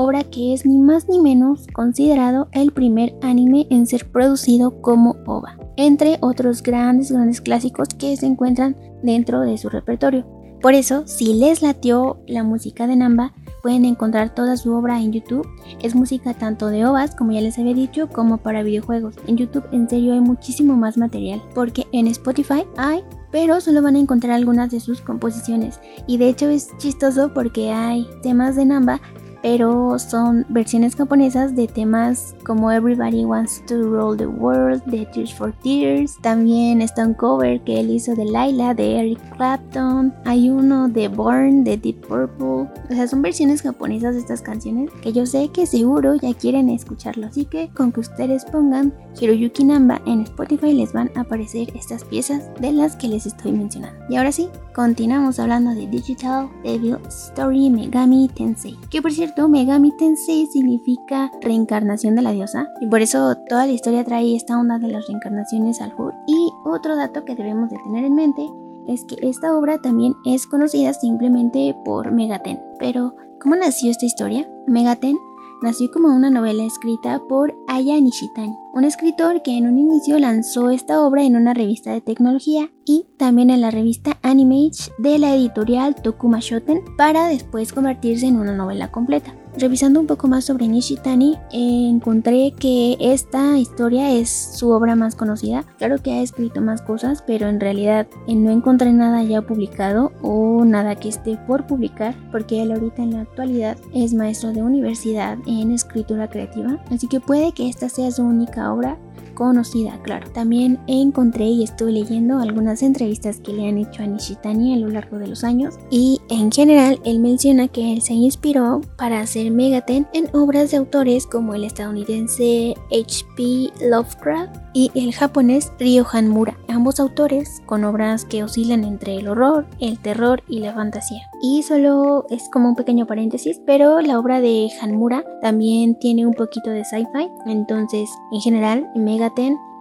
obra 0.00 0.24
que 0.24 0.54
es 0.54 0.64
ni 0.66 0.78
más 0.78 1.08
ni 1.08 1.20
menos 1.20 1.66
considerado 1.72 2.48
el 2.52 2.72
primer 2.72 3.14
anime 3.22 3.66
en 3.70 3.86
ser 3.86 4.10
producido 4.10 4.80
como 4.80 5.16
OVA, 5.26 5.58
entre 5.76 6.18
otros 6.20 6.62
grandes, 6.62 7.12
grandes 7.12 7.40
clásicos 7.40 7.88
que 7.88 8.16
se 8.16 8.26
encuentran 8.26 8.76
dentro 9.02 9.40
de 9.40 9.58
su 9.58 9.68
repertorio. 9.68 10.26
Por 10.60 10.74
eso, 10.74 11.06
si 11.06 11.32
les 11.34 11.62
latió 11.62 12.20
la 12.26 12.42
música 12.44 12.86
de 12.86 12.94
Namba, 12.94 13.32
pueden 13.62 13.86
encontrar 13.86 14.34
toda 14.34 14.58
su 14.58 14.74
obra 14.74 15.00
en 15.00 15.12
YouTube. 15.12 15.48
Es 15.82 15.94
música 15.94 16.34
tanto 16.34 16.66
de 16.66 16.84
ovas, 16.84 17.14
como 17.14 17.32
ya 17.32 17.40
les 17.40 17.58
había 17.58 17.72
dicho, 17.72 18.08
como 18.10 18.36
para 18.36 18.62
videojuegos. 18.62 19.14
En 19.26 19.38
YouTube 19.38 19.64
en 19.72 19.88
serio 19.88 20.12
hay 20.12 20.20
muchísimo 20.20 20.76
más 20.76 20.98
material, 20.98 21.42
porque 21.54 21.86
en 21.92 22.08
Spotify 22.08 22.64
hay 22.76 23.02
pero 23.30 23.60
solo 23.60 23.82
van 23.82 23.96
a 23.96 24.00
encontrar 24.00 24.32
algunas 24.32 24.70
de 24.70 24.80
sus 24.80 25.00
composiciones. 25.00 25.80
Y 26.06 26.18
de 26.18 26.28
hecho 26.28 26.48
es 26.48 26.76
chistoso 26.78 27.32
porque 27.32 27.70
hay 27.70 28.06
temas 28.22 28.56
de 28.56 28.64
Namba 28.64 29.00
pero 29.42 29.98
son 29.98 30.44
versiones 30.48 30.94
japonesas 30.94 31.54
de 31.54 31.66
temas 31.66 32.34
como 32.44 32.70
Everybody 32.70 33.24
Wants 33.24 33.64
to 33.66 33.82
Roll 33.82 34.16
the 34.16 34.26
World 34.26 34.82
de 34.84 35.06
Tears 35.06 35.32
for 35.32 35.52
Tears. 35.62 36.18
También 36.20 36.82
está 36.82 37.06
un 37.06 37.14
cover 37.14 37.60
que 37.62 37.80
él 37.80 37.90
hizo 37.90 38.14
de 38.14 38.24
Laila 38.24 38.74
de 38.74 38.98
Eric 38.98 39.36
Clapton. 39.36 40.12
Hay 40.24 40.50
uno 40.50 40.88
de 40.88 41.08
Born 41.08 41.64
de 41.64 41.76
Deep 41.76 42.06
Purple. 42.06 42.46
O 42.46 42.90
sea, 42.90 43.08
son 43.08 43.22
versiones 43.22 43.62
japonesas 43.62 44.14
de 44.14 44.20
estas 44.20 44.42
canciones 44.42 44.90
que 45.02 45.12
yo 45.12 45.26
sé 45.26 45.48
que 45.48 45.66
seguro 45.66 46.16
ya 46.16 46.34
quieren 46.34 46.68
escucharlo. 46.68 47.26
Así 47.26 47.44
que 47.44 47.70
con 47.70 47.92
que 47.92 48.00
ustedes 48.00 48.44
pongan 48.44 48.92
Hiroyuki 49.18 49.64
Namba 49.64 50.00
en 50.06 50.22
Spotify 50.22 50.74
les 50.74 50.92
van 50.92 51.10
a 51.14 51.20
aparecer 51.20 51.70
estas 51.74 52.04
piezas 52.04 52.42
de 52.60 52.72
las 52.72 52.96
que 52.96 53.08
les 53.08 53.26
estoy 53.26 53.52
mencionando. 53.52 53.98
Y 54.08 54.16
ahora 54.16 54.32
sí, 54.32 54.48
continuamos 54.74 55.38
hablando 55.38 55.70
de 55.74 55.86
Digital 55.86 56.48
Devil 56.62 56.98
Story 57.08 57.70
Megami 57.70 58.28
Tensei. 58.34 58.76
Que 58.90 59.02
por 59.02 59.12
cierto 59.12 59.29
Megami 59.36 59.92
Tensei 59.96 60.46
significa 60.46 61.30
reencarnación 61.40 62.14
de 62.14 62.22
la 62.22 62.32
diosa 62.32 62.68
y 62.80 62.86
por 62.86 63.00
eso 63.00 63.34
toda 63.48 63.66
la 63.66 63.72
historia 63.72 64.04
trae 64.04 64.34
esta 64.34 64.58
onda 64.58 64.78
de 64.78 64.88
las 64.88 65.06
reencarnaciones 65.06 65.80
al 65.80 65.94
HUD. 65.96 66.12
Y 66.26 66.50
otro 66.64 66.96
dato 66.96 67.24
que 67.24 67.34
debemos 67.34 67.70
de 67.70 67.78
tener 67.78 68.04
en 68.04 68.14
mente 68.14 68.46
es 68.86 69.04
que 69.04 69.16
esta 69.26 69.56
obra 69.56 69.78
también 69.78 70.14
es 70.24 70.46
conocida 70.46 70.92
simplemente 70.92 71.74
por 71.84 72.10
Megaten. 72.12 72.60
Pero, 72.78 73.14
¿cómo 73.40 73.56
nació 73.56 73.90
esta 73.90 74.06
historia? 74.06 74.50
Megaten 74.66 75.16
nació 75.62 75.90
como 75.90 76.08
una 76.08 76.30
novela 76.30 76.64
escrita 76.64 77.20
por 77.28 77.54
Aya 77.68 78.00
Nishitani, 78.00 78.56
un 78.72 78.84
escritor 78.84 79.42
que 79.42 79.56
en 79.56 79.66
un 79.66 79.78
inicio 79.78 80.18
lanzó 80.18 80.70
esta 80.70 81.00
obra 81.00 81.24
en 81.24 81.36
una 81.36 81.54
revista 81.54 81.92
de 81.92 82.00
tecnología 82.00 82.70
y 82.90 83.06
también 83.18 83.50
en 83.50 83.60
la 83.60 83.70
revista 83.70 84.18
Animage 84.22 84.90
de 84.98 85.20
la 85.20 85.36
editorial 85.36 85.94
Tokuma 85.94 86.40
Shoten 86.40 86.82
para 86.96 87.28
después 87.28 87.72
convertirse 87.72 88.26
en 88.26 88.36
una 88.36 88.56
novela 88.56 88.90
completa. 88.90 89.32
Revisando 89.56 90.00
un 90.00 90.08
poco 90.08 90.26
más 90.26 90.44
sobre 90.44 90.66
Nishitani, 90.66 91.36
encontré 91.52 92.52
que 92.58 92.96
esta 92.98 93.58
historia 93.58 94.10
es 94.10 94.28
su 94.30 94.70
obra 94.70 94.96
más 94.96 95.14
conocida. 95.14 95.64
Claro 95.78 95.98
que 95.98 96.12
ha 96.12 96.22
escrito 96.22 96.60
más 96.60 96.82
cosas, 96.82 97.22
pero 97.24 97.48
en 97.48 97.60
realidad 97.60 98.08
eh, 98.26 98.34
no 98.34 98.50
encontré 98.50 98.92
nada 98.92 99.22
ya 99.22 99.42
publicado 99.42 100.12
o 100.22 100.64
nada 100.64 100.96
que 100.96 101.08
esté 101.08 101.36
por 101.46 101.66
publicar, 101.66 102.14
porque 102.32 102.62
él 102.62 102.72
ahorita 102.72 103.02
en 103.02 103.12
la 103.12 103.20
actualidad 103.20 103.76
es 103.92 104.14
maestro 104.14 104.52
de 104.52 104.62
universidad 104.62 105.38
en 105.46 105.70
escritura 105.70 106.28
creativa. 106.28 106.82
Así 106.90 107.06
que 107.06 107.20
puede 107.20 107.52
que 107.52 107.68
esta 107.68 107.88
sea 107.88 108.10
su 108.10 108.22
única 108.22 108.72
obra 108.72 108.98
conocida, 109.40 109.98
claro. 110.02 110.30
También 110.30 110.78
encontré 110.86 111.46
y 111.46 111.62
estuve 111.62 111.92
leyendo 111.92 112.40
algunas 112.40 112.82
entrevistas 112.82 113.40
que 113.40 113.54
le 113.54 113.66
han 113.66 113.78
hecho 113.78 114.02
a 114.02 114.06
Nishitani 114.06 114.74
a 114.74 114.76
lo 114.76 114.88
largo 114.88 115.18
de 115.18 115.28
los 115.28 115.44
años 115.44 115.76
y 115.90 116.20
en 116.28 116.52
general 116.52 117.00
él 117.04 117.20
menciona 117.20 117.66
que 117.66 117.90
él 117.94 118.02
se 118.02 118.12
inspiró 118.12 118.82
para 118.98 119.20
hacer 119.20 119.50
Megaten 119.50 120.06
en 120.12 120.28
obras 120.34 120.70
de 120.70 120.76
autores 120.76 121.26
como 121.26 121.54
el 121.54 121.64
estadounidense 121.64 122.74
H.P. 122.92 123.70
Lovecraft 123.88 124.56
y 124.74 124.90
el 124.94 125.14
japonés 125.14 125.72
Ryo 125.78 126.04
Hanmura, 126.12 126.56
ambos 126.68 127.00
autores 127.00 127.62
con 127.64 127.84
obras 127.84 128.26
que 128.26 128.44
oscilan 128.44 128.84
entre 128.84 129.16
el 129.16 129.26
horror, 129.26 129.66
el 129.80 129.98
terror 129.98 130.42
y 130.48 130.60
la 130.60 130.74
fantasía. 130.74 131.22
Y 131.42 131.62
solo 131.62 132.26
es 132.28 132.48
como 132.52 132.68
un 132.68 132.76
pequeño 132.76 133.06
paréntesis, 133.06 133.60
pero 133.64 134.02
la 134.02 134.18
obra 134.18 134.42
de 134.42 134.68
Hanmura 134.80 135.24
también 135.40 135.98
tiene 135.98 136.26
un 136.26 136.34
poquito 136.34 136.70
de 136.70 136.84
sci-fi, 136.84 137.30
entonces 137.46 138.10
en 138.32 138.40
general 138.42 138.86
Megaten 138.94 139.29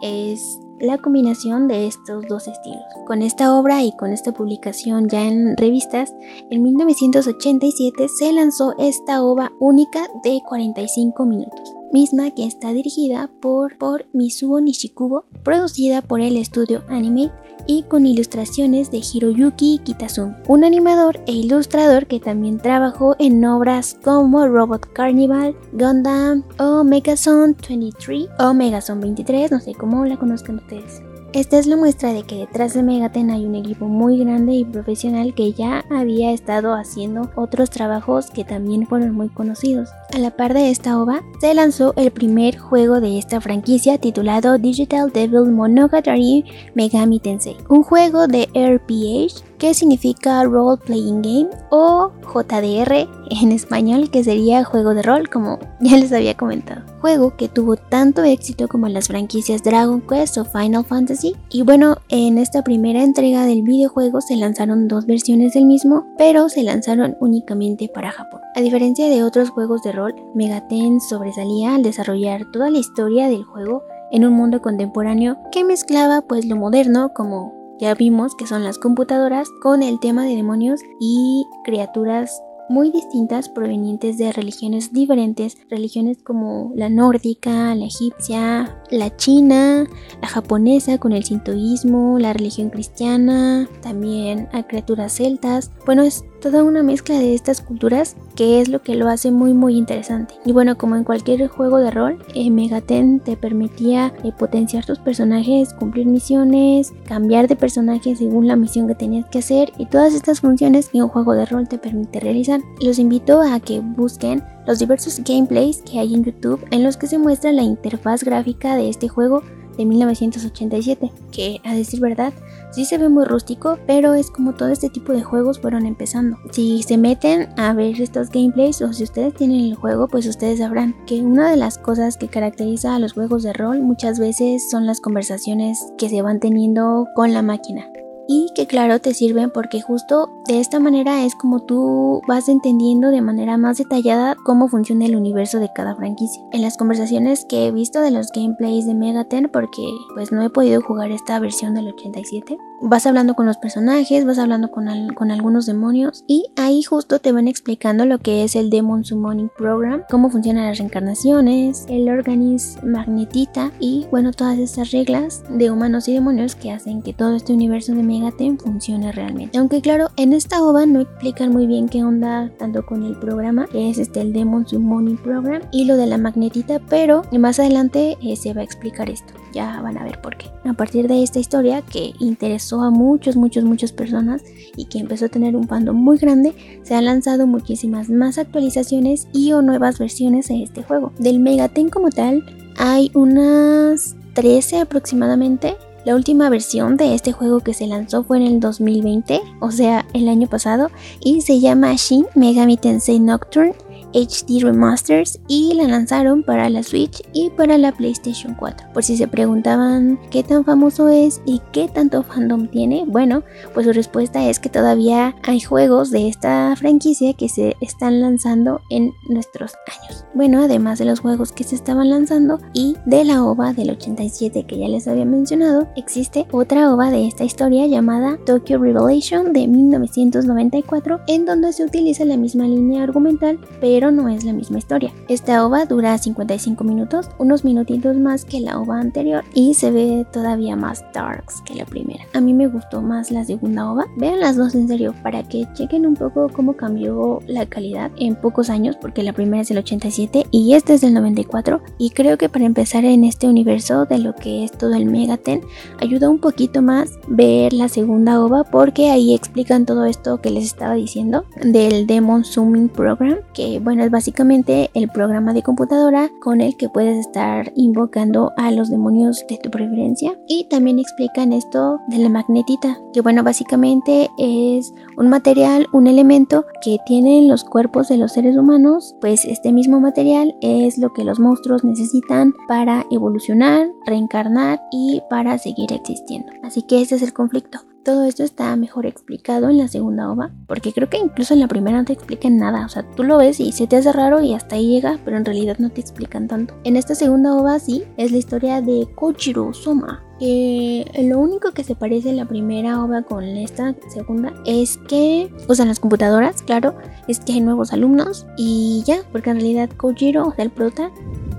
es 0.01 0.59
la 0.79 0.97
combinación 0.97 1.67
de 1.67 1.87
estos 1.87 2.25
dos 2.27 2.47
estilos. 2.47 2.83
Con 3.05 3.21
esta 3.21 3.55
obra 3.55 3.83
y 3.83 3.95
con 3.97 4.11
esta 4.11 4.31
publicación 4.31 5.09
ya 5.09 5.27
en 5.27 5.57
revistas, 5.57 6.13
en 6.49 6.63
1987 6.63 8.07
se 8.07 8.33
lanzó 8.33 8.73
esta 8.77 9.23
obra 9.23 9.51
única 9.59 10.07
de 10.23 10.39
45 10.47 11.25
minutos 11.25 11.78
misma 11.91 12.31
que 12.31 12.45
está 12.45 12.73
dirigida 12.73 13.29
por, 13.41 13.77
por 13.77 14.05
Mizuo 14.13 14.59
Nishikubo, 14.61 15.25
producida 15.43 16.01
por 16.01 16.21
el 16.21 16.37
estudio 16.37 16.83
Anime 16.89 17.31
y 17.67 17.83
con 17.83 18.05
ilustraciones 18.05 18.89
de 18.91 18.99
Hiroyuki 18.99 19.79
Kitazumi, 19.83 20.33
un 20.47 20.63
animador 20.63 21.19
e 21.27 21.33
ilustrador 21.33 22.07
que 22.07 22.19
también 22.19 22.57
trabajó 22.57 23.15
en 23.19 23.43
obras 23.45 23.97
como 24.03 24.47
Robot 24.47 24.91
Carnival, 24.93 25.55
Gundam 25.73 26.43
o 26.59 26.83
Megazone 26.83 27.55
23 27.67 28.27
o 28.39 28.53
Megazone 28.53 29.01
23, 29.01 29.51
no 29.51 29.59
sé 29.59 29.73
cómo 29.73 30.05
la 30.05 30.17
conozcan 30.17 30.57
ustedes. 30.57 31.01
Esta 31.31 31.59
es 31.59 31.67
la 31.67 31.77
muestra 31.77 32.11
de 32.11 32.23
que 32.23 32.37
detrás 32.37 32.73
de 32.73 32.81
Megaten 32.81 33.29
hay 33.29 33.45
un 33.45 33.53
equipo 33.53 33.87
muy 33.87 34.17
grande 34.17 34.53
y 34.53 34.65
profesional 34.65 35.35
que 35.35 35.53
ya 35.53 35.85
había 35.91 36.31
estado 36.31 36.73
haciendo 36.73 37.29
otros 37.35 37.69
trabajos 37.69 38.31
que 38.31 38.43
también 38.43 38.87
fueron 38.87 39.13
muy 39.13 39.29
conocidos. 39.29 39.89
A 40.11 40.17
la 40.17 40.31
par 40.31 40.55
de 40.55 40.71
esta 40.71 40.99
ova, 40.99 41.21
se 41.39 41.53
lanzó 41.53 41.93
el 41.97 42.09
primer 42.09 42.57
juego 42.57 42.99
de 42.99 43.19
esta 43.19 43.41
franquicia 43.41 43.99
titulado 43.99 44.57
Digital 44.57 45.11
Devil 45.11 45.51
Monogatari 45.51 46.45
Megami 46.73 47.19
Tensei, 47.19 47.57
un 47.69 47.83
juego 47.83 48.25
de 48.25 48.49
RPG 48.55 49.48
que 49.59 49.73
significa 49.73 50.43
Role 50.43 50.79
Playing 50.83 51.21
Game 51.21 51.49
o 51.69 52.11
JDR 52.33 53.07
en 53.29 53.51
español, 53.51 54.09
que 54.09 54.23
sería 54.23 54.63
juego 54.63 54.93
de 54.95 55.03
rol, 55.03 55.29
como 55.29 55.59
ya 55.81 55.97
les 55.97 56.11
había 56.11 56.35
comentado. 56.35 56.81
Juego 57.01 57.35
que 57.37 57.47
tuvo 57.47 57.75
tanto 57.75 58.23
éxito 58.23 58.67
como 58.67 58.87
las 58.87 59.07
franquicias 59.07 59.63
Dragon 59.63 60.01
Quest 60.01 60.37
o 60.37 60.45
Final 60.45 60.85
Fantasy. 60.85 61.35
Y 61.49 61.61
bueno, 61.61 61.97
en 62.09 62.37
esta 62.37 62.63
primera 62.63 63.03
entrega 63.03 63.45
del 63.45 63.61
videojuego 63.61 64.21
se 64.21 64.35
lanzaron 64.35 64.87
dos 64.87 65.05
versiones 65.05 65.53
del 65.53 65.65
mismo, 65.65 66.07
pero 66.17 66.49
se 66.49 66.63
lanzaron 66.63 67.15
únicamente 67.19 67.89
para 67.93 68.11
Japón. 68.11 68.41
A 68.55 68.61
diferencia 68.61 69.09
de 69.09 69.23
otros 69.23 69.49
juegos 69.49 69.83
de 69.83 69.91
rol, 69.91 70.15
Megaten 70.33 70.99
sobresalía 71.01 71.75
al 71.75 71.83
desarrollar 71.83 72.45
toda 72.51 72.69
la 72.69 72.79
historia 72.79 73.27
del 73.27 73.43
juego 73.43 73.83
en 74.11 74.25
un 74.25 74.33
mundo 74.33 74.61
contemporáneo 74.61 75.37
que 75.51 75.63
mezclaba 75.63 76.21
pues 76.21 76.45
lo 76.45 76.55
moderno 76.55 77.11
como 77.13 77.58
ya 77.79 77.93
vimos 77.95 78.35
que 78.35 78.47
son 78.47 78.63
las 78.63 78.77
computadoras 78.77 79.49
con 79.61 79.81
el 79.83 79.99
tema 79.99 80.25
de 80.25 80.35
demonios 80.35 80.81
y 80.99 81.45
criaturas 81.63 82.41
muy 82.69 82.91
distintas 82.91 83.49
provenientes 83.49 84.19
de 84.19 84.31
religiones 84.31 84.93
diferentes, 84.93 85.57
religiones 85.69 86.19
como 86.23 86.71
la 86.75 86.87
nórdica, 86.87 87.73
la 87.73 87.85
egipcia, 87.85 88.79
la 88.91 89.15
china, 89.17 89.87
la 90.21 90.27
japonesa 90.27 90.99
con 90.99 91.11
el 91.11 91.23
sintoísmo, 91.23 92.19
la 92.19 92.31
religión 92.31 92.69
cristiana, 92.69 93.67
también 93.81 94.47
hay 94.53 94.63
criaturas 94.63 95.13
celtas. 95.13 95.71
Bueno, 95.85 96.03
es 96.03 96.23
toda 96.39 96.63
una 96.63 96.83
mezcla 96.83 97.17
de 97.17 97.33
estas 97.33 97.61
culturas 97.61 98.15
que 98.35 98.61
es 98.61 98.69
lo 98.69 98.81
que 98.81 98.95
lo 98.95 99.09
hace 99.09 99.31
muy 99.31 99.53
muy 99.53 99.77
interesante. 99.77 100.35
Y 100.45 100.51
bueno, 100.51 100.77
como 100.77 100.95
en 100.95 101.03
cualquier 101.03 101.47
juego 101.47 101.77
de 101.77 101.91
rol, 101.91 102.23
eh, 102.33 102.49
Megaten 102.49 103.19
te 103.19 103.35
permitía 103.35 104.13
eh, 104.23 104.31
potenciar 104.37 104.85
tus 104.85 104.99
personajes, 104.99 105.73
cumplir 105.73 106.05
misiones, 106.05 106.93
cambiar 107.05 107.47
de 107.47 107.55
personaje 107.55 108.15
según 108.15 108.47
la 108.47 108.55
misión 108.55 108.87
que 108.87 108.95
tenías 108.95 109.25
que 109.29 109.39
hacer 109.39 109.71
y 109.77 109.85
todas 109.85 110.13
estas 110.13 110.41
funciones 110.41 110.89
que 110.89 111.03
un 111.03 111.09
juego 111.09 111.33
de 111.33 111.45
rol 111.45 111.67
te 111.67 111.77
permite 111.77 112.19
realizar. 112.19 112.61
Los 112.81 112.99
invito 112.99 113.41
a 113.41 113.59
que 113.59 113.79
busquen 113.79 114.43
los 114.65 114.79
diversos 114.79 115.21
gameplays 115.23 115.81
que 115.81 115.99
hay 115.99 116.13
en 116.13 116.23
YouTube 116.23 116.65
en 116.71 116.83
los 116.83 116.97
que 116.97 117.07
se 117.07 117.17
muestra 117.17 117.51
la 117.51 117.63
interfaz 117.63 118.23
gráfica 118.23 118.75
de 118.75 118.89
este 118.89 119.07
juego 119.07 119.41
de 119.79 119.85
1987, 119.85 121.09
que 121.31 121.61
a 121.63 121.73
decir 121.73 122.01
verdad 122.01 122.33
sí 122.71 122.83
se 122.83 122.97
ve 122.97 123.07
muy 123.07 123.23
rústico, 123.23 123.79
pero 123.87 124.13
es 124.13 124.29
como 124.29 124.53
todo 124.53 124.69
este 124.69 124.89
tipo 124.89 125.13
de 125.13 125.23
juegos 125.23 125.59
fueron 125.59 125.85
empezando. 125.85 126.37
Si 126.51 126.83
se 126.83 126.97
meten 126.97 127.47
a 127.57 127.73
ver 127.73 127.99
estos 128.01 128.29
gameplays 128.29 128.81
o 128.81 128.91
si 128.91 129.03
ustedes 129.03 129.33
tienen 129.33 129.61
el 129.61 129.75
juego, 129.75 130.07
pues 130.09 130.27
ustedes 130.27 130.59
sabrán 130.59 130.95
que 131.05 131.21
una 131.21 131.49
de 131.49 131.55
las 131.55 131.77
cosas 131.77 132.17
que 132.17 132.27
caracteriza 132.27 132.93
a 132.93 132.99
los 132.99 133.13
juegos 133.13 133.43
de 133.43 133.53
rol 133.53 133.81
muchas 133.81 134.19
veces 134.19 134.69
son 134.69 134.85
las 134.85 134.99
conversaciones 134.99 135.79
que 135.97 136.09
se 136.09 136.21
van 136.21 136.41
teniendo 136.41 137.07
con 137.15 137.33
la 137.33 137.41
máquina. 137.41 137.87
Y 138.31 138.51
que 138.53 138.67
claro 138.67 138.99
te 138.99 139.15
sirven 139.15 139.49
porque 139.49 139.81
justo 139.81 140.29
de 140.45 140.59
esta 140.59 140.79
manera 140.79 141.25
es 141.25 141.33
como 141.33 141.61
tú 141.61 142.21
vas 142.27 142.47
entendiendo 142.47 143.09
de 143.09 143.23
manera 143.23 143.57
más 143.57 143.79
detallada 143.79 144.35
cómo 144.45 144.67
funciona 144.67 145.07
el 145.07 145.15
universo 145.15 145.59
de 145.59 145.73
cada 145.73 145.95
franquicia. 145.95 146.43
En 146.51 146.61
las 146.61 146.77
conversaciones 146.77 147.43
que 147.43 147.65
he 147.65 147.71
visto 147.71 148.01
de 148.01 148.11
los 148.11 148.31
gameplays 148.31 148.85
de 148.85 148.93
Megaten 148.93 149.49
porque 149.51 149.81
pues 150.13 150.31
no 150.31 150.43
he 150.43 150.51
podido 150.51 150.79
jugar 150.83 151.09
esta 151.09 151.39
versión 151.39 151.73
del 151.73 151.87
87, 151.87 152.55
vas 152.81 153.05
hablando 153.05 153.35
con 153.35 153.45
los 153.45 153.57
personajes, 153.57 154.25
vas 154.25 154.39
hablando 154.39 154.71
con, 154.71 154.87
con 155.15 155.31
algunos 155.31 155.65
demonios 155.65 156.23
y 156.27 156.45
ahí 156.55 156.83
justo 156.83 157.19
te 157.19 157.31
van 157.31 157.47
explicando 157.47 158.05
lo 158.05 158.19
que 158.19 158.43
es 158.43 158.55
el 158.55 158.69
Demon 158.69 159.03
Summoning 159.03 159.49
Program, 159.57 160.03
cómo 160.09 160.29
funcionan 160.29 160.65
las 160.65 160.77
reencarnaciones, 160.77 161.85
el 161.89 162.09
organismo 162.09 162.49
magnetita 162.83 163.71
y 163.79 164.05
bueno, 164.11 164.31
todas 164.31 164.57
estas 164.57 164.91
reglas 164.91 165.43
de 165.49 165.71
humanos 165.71 166.07
y 166.07 166.13
demonios 166.13 166.55
que 166.55 166.71
hacen 166.71 167.01
que 167.01 167.13
todo 167.13 167.35
este 167.35 167.53
universo 167.53 167.93
de 167.93 168.03
Megaten 168.03 168.57
funcione 168.57 169.11
realmente. 169.11 169.57
Aunque 169.57 169.81
claro, 169.81 170.09
en 170.17 170.33
esta 170.33 170.61
ova 170.61 170.85
no 170.85 171.01
explican 171.01 171.51
muy 171.51 171.67
bien 171.67 171.87
qué 171.89 172.03
onda 172.03 172.51
tanto 172.57 172.85
con 172.85 173.03
el 173.03 173.17
programa, 173.17 173.67
que 173.67 173.89
es 173.89 173.97
este 173.97 174.21
el 174.21 174.33
Demon 174.33 174.67
Summoning 174.67 175.17
Program 175.17 175.61
y 175.71 175.85
lo 175.85 175.97
de 175.97 176.07
la 176.07 176.17
magnetita, 176.17 176.79
pero 176.89 177.23
más 177.31 177.59
adelante 177.59 178.17
eh, 178.21 178.35
se 178.35 178.53
va 178.53 178.61
a 178.61 178.63
explicar 178.63 179.09
esto. 179.09 179.33
Ya 179.53 179.81
van 179.81 179.97
a 179.97 180.03
ver 180.03 180.21
por 180.21 180.37
qué. 180.37 180.47
A 180.65 180.73
partir 180.73 181.07
de 181.07 181.23
esta 181.23 181.39
historia 181.39 181.81
que 181.81 182.13
interesó 182.19 182.68
a 182.77 182.89
muchos, 182.91 183.35
muchos, 183.35 183.63
muchas 183.63 183.91
personas 183.91 184.43
y 184.75 184.85
que 184.85 184.99
empezó 184.99 185.25
a 185.25 185.29
tener 185.29 185.55
un 185.55 185.67
fandom 185.67 185.95
muy 185.95 186.17
grande, 186.17 186.53
se 186.83 186.95
han 186.95 187.05
lanzado 187.05 187.47
muchísimas 187.47 188.09
más 188.09 188.37
actualizaciones 188.37 189.27
y 189.33 189.51
o 189.53 189.61
nuevas 189.61 189.99
versiones 189.99 190.47
de 190.47 190.63
este 190.63 190.83
juego. 190.83 191.11
Del 191.17 191.39
Megaten 191.39 191.89
como 191.89 192.09
tal, 192.09 192.45
hay 192.77 193.11
unas 193.13 194.15
13 194.33 194.79
aproximadamente. 194.79 195.75
La 196.05 196.15
última 196.15 196.49
versión 196.49 196.95
de 196.95 197.13
este 197.13 197.33
juego 197.33 197.59
que 197.59 197.73
se 197.73 197.87
lanzó 197.87 198.23
fue 198.23 198.37
en 198.37 198.43
el 198.43 198.59
2020, 198.59 199.41
o 199.59 199.71
sea, 199.71 200.05
el 200.13 200.29
año 200.29 200.47
pasado, 200.47 200.89
y 201.19 201.41
se 201.41 201.59
llama 201.59 201.93
Shin 201.95 202.25
Megami 202.35 202.77
Tensei 202.77 203.19
Nocturne 203.19 203.73
HD 204.13 204.63
Remasters 204.63 205.39
y 205.47 205.73
la 205.73 205.87
lanzaron 205.87 206.43
para 206.43 206.69
la 206.69 206.83
Switch 206.83 207.21
y 207.33 207.49
para 207.51 207.77
la 207.77 207.91
PlayStation 207.91 208.55
4. 208.55 208.87
Por 208.93 209.03
si 209.03 209.17
se 209.17 209.27
preguntaban 209.27 210.19
qué 210.31 210.43
tan 210.43 210.65
famoso 210.65 211.09
es 211.09 211.41
y 211.45 211.61
qué 211.71 211.87
tanto 211.87 212.23
fandom 212.23 212.67
tiene, 212.67 213.03
bueno, 213.07 213.43
pues 213.73 213.85
su 213.85 213.93
respuesta 213.93 214.47
es 214.49 214.59
que 214.59 214.69
todavía 214.69 215.35
hay 215.43 215.59
juegos 215.59 216.11
de 216.11 216.27
esta 216.27 216.75
franquicia 216.75 217.33
que 217.33 217.49
se 217.49 217.75
están 217.81 218.21
lanzando 218.21 218.81
en 218.89 219.11
nuestros 219.27 219.73
años. 220.01 220.25
Bueno, 220.33 220.63
además 220.63 220.99
de 220.99 221.05
los 221.05 221.19
juegos 221.19 221.51
que 221.51 221.63
se 221.63 221.75
estaban 221.75 222.09
lanzando 222.09 222.59
y 222.73 222.95
de 223.05 223.23
la 223.23 223.43
OVA 223.43 223.73
del 223.73 223.91
87 223.91 224.65
que 224.65 224.77
ya 224.77 224.87
les 224.87 225.07
había 225.07 225.25
mencionado, 225.25 225.87
existe 225.95 226.47
otra 226.51 226.93
OVA 226.93 227.11
de 227.11 227.27
esta 227.27 227.43
historia 227.43 227.87
llamada 227.87 228.37
Tokyo 228.45 228.79
Revelation 228.79 229.53
de 229.53 229.67
1994 229.67 231.21
en 231.27 231.45
donde 231.45 231.73
se 231.73 231.83
utiliza 231.83 232.25
la 232.25 232.37
misma 232.37 232.65
línea 232.65 233.03
argumental 233.03 233.59
pero 233.81 233.98
pero 233.99 234.11
no 234.11 234.29
es 234.29 234.45
la 234.45 234.53
misma 234.53 234.77
historia. 234.77 235.11
Esta 235.27 235.65
ova 235.65 235.83
dura 235.83 236.17
55 236.17 236.85
minutos, 236.85 237.29
unos 237.37 237.65
minutitos 237.65 238.15
más 238.15 238.45
que 238.45 238.61
la 238.61 238.79
ova 238.79 238.97
anterior 238.97 239.43
y 239.53 239.73
se 239.73 239.91
ve 239.91 240.25
todavía 240.31 240.77
más 240.77 241.03
darks 241.13 241.61
que 241.65 241.75
la 241.75 241.83
primera. 241.83 242.23
A 242.33 242.39
mí 242.39 242.53
me 242.53 242.67
gustó 242.67 243.01
más 243.01 243.29
la 243.29 243.43
segunda 243.43 243.91
ova. 243.91 244.05
Vean 244.15 244.39
las 244.39 244.55
dos 244.55 244.73
en 244.73 244.87
serio 244.87 245.13
para 245.21 245.43
que 245.43 245.67
chequen 245.73 246.05
un 246.05 246.15
poco 246.15 246.47
cómo 246.47 246.77
cambió 246.77 247.41
la 247.45 247.65
calidad 247.65 248.09
en 248.15 248.37
pocos 248.37 248.69
años 248.69 248.95
porque 248.95 249.21
la 249.21 249.33
primera 249.33 249.63
es 249.63 249.67
del 249.67 249.79
87 249.79 250.45
y 250.49 250.75
esta 250.75 250.93
es 250.93 251.01
del 251.01 251.13
94 251.13 251.81
y 251.97 252.11
creo 252.11 252.37
que 252.37 252.47
para 252.47 252.63
empezar 252.63 253.03
en 253.03 253.25
este 253.25 253.47
universo 253.47 254.05
de 254.05 254.19
lo 254.19 254.33
que 254.33 254.63
es 254.63 254.71
todo 254.71 254.93
el 254.93 255.07
Megaten 255.07 255.59
ayuda 255.99 256.29
un 256.29 256.39
poquito 256.39 256.81
más 256.81 257.19
ver 257.27 257.73
la 257.73 257.89
segunda 257.89 258.41
ova 258.41 258.63
porque 258.63 259.11
ahí 259.11 259.35
explican 259.35 259.85
todo 259.85 260.05
esto 260.05 260.39
que 260.39 260.51
les 260.51 260.63
estaba 260.63 260.93
diciendo 260.93 261.43
del 261.61 262.07
Demon 262.07 262.45
Zooming 262.45 262.87
Program 262.87 263.39
que 263.53 263.79
bueno, 263.89 264.03
es 264.03 264.11
básicamente 264.11 264.91
el 264.93 265.09
programa 265.09 265.51
de 265.51 265.63
computadora 265.63 266.29
con 266.41 266.61
el 266.61 266.77
que 266.77 266.89
puedes 266.89 267.17
estar 267.17 267.71
invocando 267.75 268.53
a 268.55 268.69
los 268.69 268.91
demonios 268.91 269.43
de 269.49 269.57
tu 269.57 269.71
preferencia. 269.71 270.39
Y 270.47 270.65
también 270.69 270.99
explican 270.99 271.53
esto 271.53 271.97
de 272.07 272.19
la 272.19 272.29
magnetita, 272.29 272.99
que 273.13 273.21
bueno, 273.21 273.41
básicamente 273.41 274.29
es 274.37 274.93
un 275.17 275.29
material, 275.29 275.87
un 275.91 276.05
elemento 276.05 276.65
que 276.83 276.99
tienen 277.07 277.47
los 277.47 277.63
cuerpos 277.63 278.09
de 278.09 278.17
los 278.17 278.33
seres 278.33 278.55
humanos. 278.55 279.15
Pues 279.21 279.43
este 279.43 279.71
mismo 279.71 279.99
material 279.99 280.55
es 280.61 280.99
lo 280.99 281.11
que 281.11 281.23
los 281.23 281.39
monstruos 281.39 281.83
necesitan 281.83 282.53
para 282.67 283.07
evolucionar, 283.09 283.87
reencarnar 284.05 284.83
y 284.91 285.23
para 285.31 285.57
seguir 285.57 285.91
existiendo. 285.93 286.51
Así 286.61 286.83
que 286.83 287.01
ese 287.01 287.15
es 287.15 287.23
el 287.23 287.33
conflicto. 287.33 287.88
Todo 288.09 288.25
esto 288.25 288.43
está 288.43 288.75
mejor 288.75 289.05
explicado 289.05 289.69
en 289.69 289.77
la 289.77 289.87
segunda 289.87 290.31
ova, 290.31 290.49
porque 290.65 290.93
creo 290.93 291.11
que 291.11 291.19
incluso 291.19 291.53
en 291.53 291.59
la 291.59 291.67
primera 291.67 291.99
no 291.99 292.05
te 292.05 292.13
explican 292.13 292.57
nada, 292.57 292.83
o 292.83 292.89
sea, 292.89 293.03
tú 293.15 293.23
lo 293.23 293.37
ves 293.37 293.59
y 293.59 293.71
se 293.71 293.85
te 293.85 293.97
hace 293.97 294.11
raro 294.11 294.41
y 294.41 294.55
hasta 294.55 294.77
ahí 294.77 294.87
llega, 294.87 295.19
pero 295.23 295.37
en 295.37 295.45
realidad 295.45 295.77
no 295.77 295.91
te 295.91 296.01
explican 296.01 296.47
tanto. 296.47 296.73
En 296.85 296.95
esta 296.95 297.13
segunda 297.13 297.53
ova 297.53 297.77
sí, 297.77 298.05
es 298.17 298.31
la 298.31 298.39
historia 298.39 298.81
de 298.81 299.07
Kochiro 299.13 299.75
Soma, 299.75 300.23
que 300.39 301.05
lo 301.23 301.37
único 301.37 301.71
que 301.71 301.83
se 301.83 301.93
parece 301.93 302.33
la 302.33 302.45
primera 302.45 303.03
ova 303.03 303.21
con 303.21 303.43
esta 303.43 303.93
segunda 304.11 304.55
es 304.65 304.97
que 305.07 305.53
usan 305.67 305.87
las 305.87 305.99
computadoras, 305.99 306.63
claro, 306.63 306.95
es 307.27 307.39
que 307.39 307.53
hay 307.53 307.61
nuevos 307.61 307.93
alumnos 307.93 308.47
y 308.57 309.03
ya, 309.05 309.21
porque 309.31 309.51
en 309.51 309.57
realidad 309.57 309.91
Kojiro, 309.95 310.47
o 310.47 310.55
sea, 310.55 310.65
el 310.65 310.71
prota, 310.71 311.11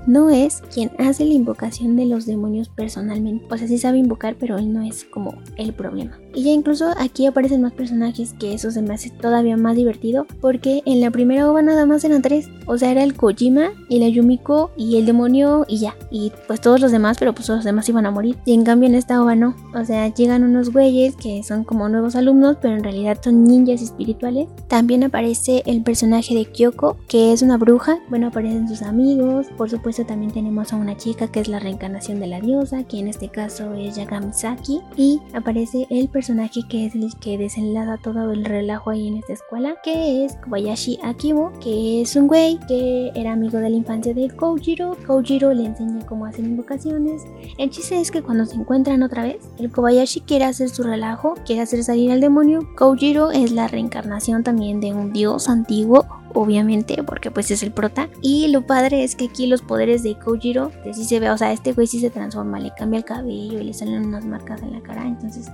no 0.07 0.29
es 0.29 0.61
quien 0.73 0.91
hace 0.97 1.25
la 1.25 1.33
invocación 1.33 1.95
de 1.95 2.07
los 2.07 2.25
demonios 2.25 2.69
personalmente. 2.69 3.45
O 3.49 3.57
sea, 3.57 3.67
sí 3.67 3.77
sabe 3.77 3.99
invocar, 3.99 4.35
pero 4.37 4.57
él 4.57 4.73
no 4.73 4.81
es 4.81 5.05
como 5.05 5.35
el 5.57 5.73
problema. 5.73 6.17
Y 6.33 6.43
ya 6.43 6.51
incluso 6.51 6.91
aquí 6.97 7.25
aparecen 7.25 7.61
más 7.61 7.73
personajes 7.73 8.33
que 8.39 8.53
eso 8.53 8.71
se 8.71 8.81
me 8.81 8.93
hace 8.93 9.09
todavía 9.09 9.57
más 9.57 9.75
divertido. 9.75 10.25
Porque 10.39 10.81
en 10.85 11.01
la 11.01 11.11
primera 11.11 11.49
ova 11.49 11.61
nada 11.61 11.85
más 11.85 12.03
eran 12.03 12.21
tres. 12.21 12.49
O 12.65 12.77
sea, 12.77 12.91
era 12.91 13.03
el 13.03 13.15
Kojima, 13.15 13.71
y 13.89 13.99
la 13.99 14.07
Yumiko 14.07 14.71
y 14.77 14.97
el 14.97 15.05
demonio 15.05 15.65
y 15.67 15.79
ya. 15.79 15.95
Y 16.09 16.31
pues 16.47 16.61
todos 16.61 16.79
los 16.79 16.91
demás, 16.91 17.17
pero 17.19 17.33
pues 17.33 17.49
los 17.49 17.63
demás 17.63 17.89
iban 17.89 18.05
a 18.05 18.11
morir. 18.11 18.37
Y 18.45 18.53
en 18.53 18.63
cambio 18.63 18.87
en 18.87 18.95
esta 18.95 19.21
ova 19.21 19.35
no. 19.35 19.55
O 19.75 19.83
sea, 19.83 20.07
llegan 20.13 20.43
unos 20.43 20.71
güeyes 20.71 21.15
que 21.15 21.43
son 21.43 21.63
como 21.63 21.89
nuevos 21.89 22.15
alumnos, 22.15 22.57
pero 22.61 22.75
en 22.75 22.83
realidad 22.83 23.17
son 23.21 23.43
ninjas 23.43 23.81
espirituales. 23.81 24.47
También 24.67 25.03
aparece 25.03 25.63
el 25.65 25.83
personaje 25.83 26.35
de 26.35 26.45
Kyoko, 26.45 26.97
que 27.07 27.33
es 27.33 27.41
una 27.41 27.57
bruja. 27.57 27.99
Bueno, 28.09 28.27
aparecen 28.27 28.67
sus 28.67 28.81
amigos. 28.81 29.47
Por 29.57 29.69
supuesto 29.69 30.05
también 30.05 30.31
tenemos 30.31 30.71
a 30.71 30.77
una 30.77 30.95
chica 30.95 31.27
que 31.27 31.41
es 31.41 31.47
la 31.47 31.59
reencarnación 31.59 32.19
de 32.19 32.27
la 32.27 32.39
diosa, 32.39 32.83
que 32.83 32.99
en 32.99 33.07
este 33.07 33.29
caso 33.29 33.73
es 33.73 33.95
Yagamisaki. 33.95 34.81
Y 34.95 35.19
aparece 35.33 35.87
el 35.89 36.07
personaje 36.07 36.20
personaje 36.21 36.61
que 36.69 36.85
es 36.85 36.93
el 36.93 37.15
que 37.15 37.35
desenlaza 37.35 37.97
todo 37.97 38.31
el 38.31 38.45
relajo 38.45 38.91
ahí 38.91 39.07
en 39.07 39.17
esta 39.17 39.33
escuela, 39.33 39.73
que 39.83 40.23
es 40.23 40.35
Kobayashi 40.35 40.99
Akibo, 41.01 41.51
que 41.59 42.03
es 42.03 42.15
un 42.15 42.27
güey 42.27 42.59
que 42.67 43.11
era 43.15 43.33
amigo 43.33 43.57
de 43.57 43.71
la 43.71 43.75
infancia 43.75 44.13
de 44.13 44.29
Kojiro. 44.29 44.95
Kojiro 45.07 45.51
le 45.51 45.65
enseña 45.65 46.05
cómo 46.05 46.27
hacer 46.27 46.45
invocaciones. 46.45 47.23
El 47.57 47.71
chiste 47.71 47.99
es 47.99 48.11
que 48.11 48.21
cuando 48.21 48.45
se 48.45 48.55
encuentran 48.55 49.01
otra 49.01 49.23
vez, 49.23 49.49
el 49.57 49.71
Kobayashi 49.71 50.21
quiere 50.21 50.45
hacer 50.45 50.69
su 50.69 50.83
relajo, 50.83 51.33
quiere 51.43 51.63
hacer 51.63 51.83
salir 51.83 52.11
al 52.11 52.21
demonio. 52.21 52.69
Kojiro 52.77 53.31
es 53.31 53.51
la 53.51 53.67
reencarnación 53.67 54.43
también 54.43 54.79
de 54.79 54.93
un 54.93 55.13
dios 55.13 55.49
antiguo 55.49 56.05
obviamente, 56.33 57.03
porque 57.03 57.31
pues 57.31 57.51
es 57.51 57.61
el 57.61 57.73
prota. 57.73 58.07
Y 58.21 58.47
lo 58.49 58.65
padre 58.65 59.03
es 59.03 59.15
que 59.15 59.25
aquí 59.25 59.47
los 59.47 59.61
poderes 59.61 60.03
de 60.03 60.17
Kojiro, 60.17 60.71
que 60.83 60.93
sí 60.93 61.03
se 61.03 61.19
ve, 61.19 61.29
o 61.29 61.37
sea, 61.37 61.51
este 61.51 61.73
güey 61.73 61.87
sí 61.87 61.99
se 61.99 62.09
transforma, 62.09 62.59
le 62.59 62.71
cambia 62.77 62.99
el 62.99 63.05
cabello 63.05 63.61
le 63.61 63.73
salen 63.73 64.05
unas 64.05 64.23
marcas 64.25 64.61
en 64.61 64.71
la 64.71 64.81
cara, 64.81 65.05
entonces 65.05 65.49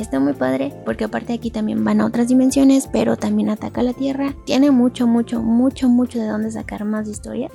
Está 0.00 0.18
muy 0.18 0.32
padre 0.32 0.74
porque 0.86 1.04
aparte 1.04 1.34
aquí 1.34 1.50
también 1.50 1.84
van 1.84 2.00
a 2.00 2.06
otras 2.06 2.28
dimensiones, 2.28 2.88
pero 2.90 3.16
también 3.18 3.50
ataca 3.50 3.82
la 3.82 3.92
Tierra. 3.92 4.34
Tiene 4.46 4.70
mucho, 4.70 5.06
mucho, 5.06 5.42
mucho, 5.42 5.90
mucho 5.90 6.18
de 6.18 6.26
dónde 6.26 6.50
sacar 6.50 6.86
más 6.86 7.06
historia. 7.06 7.50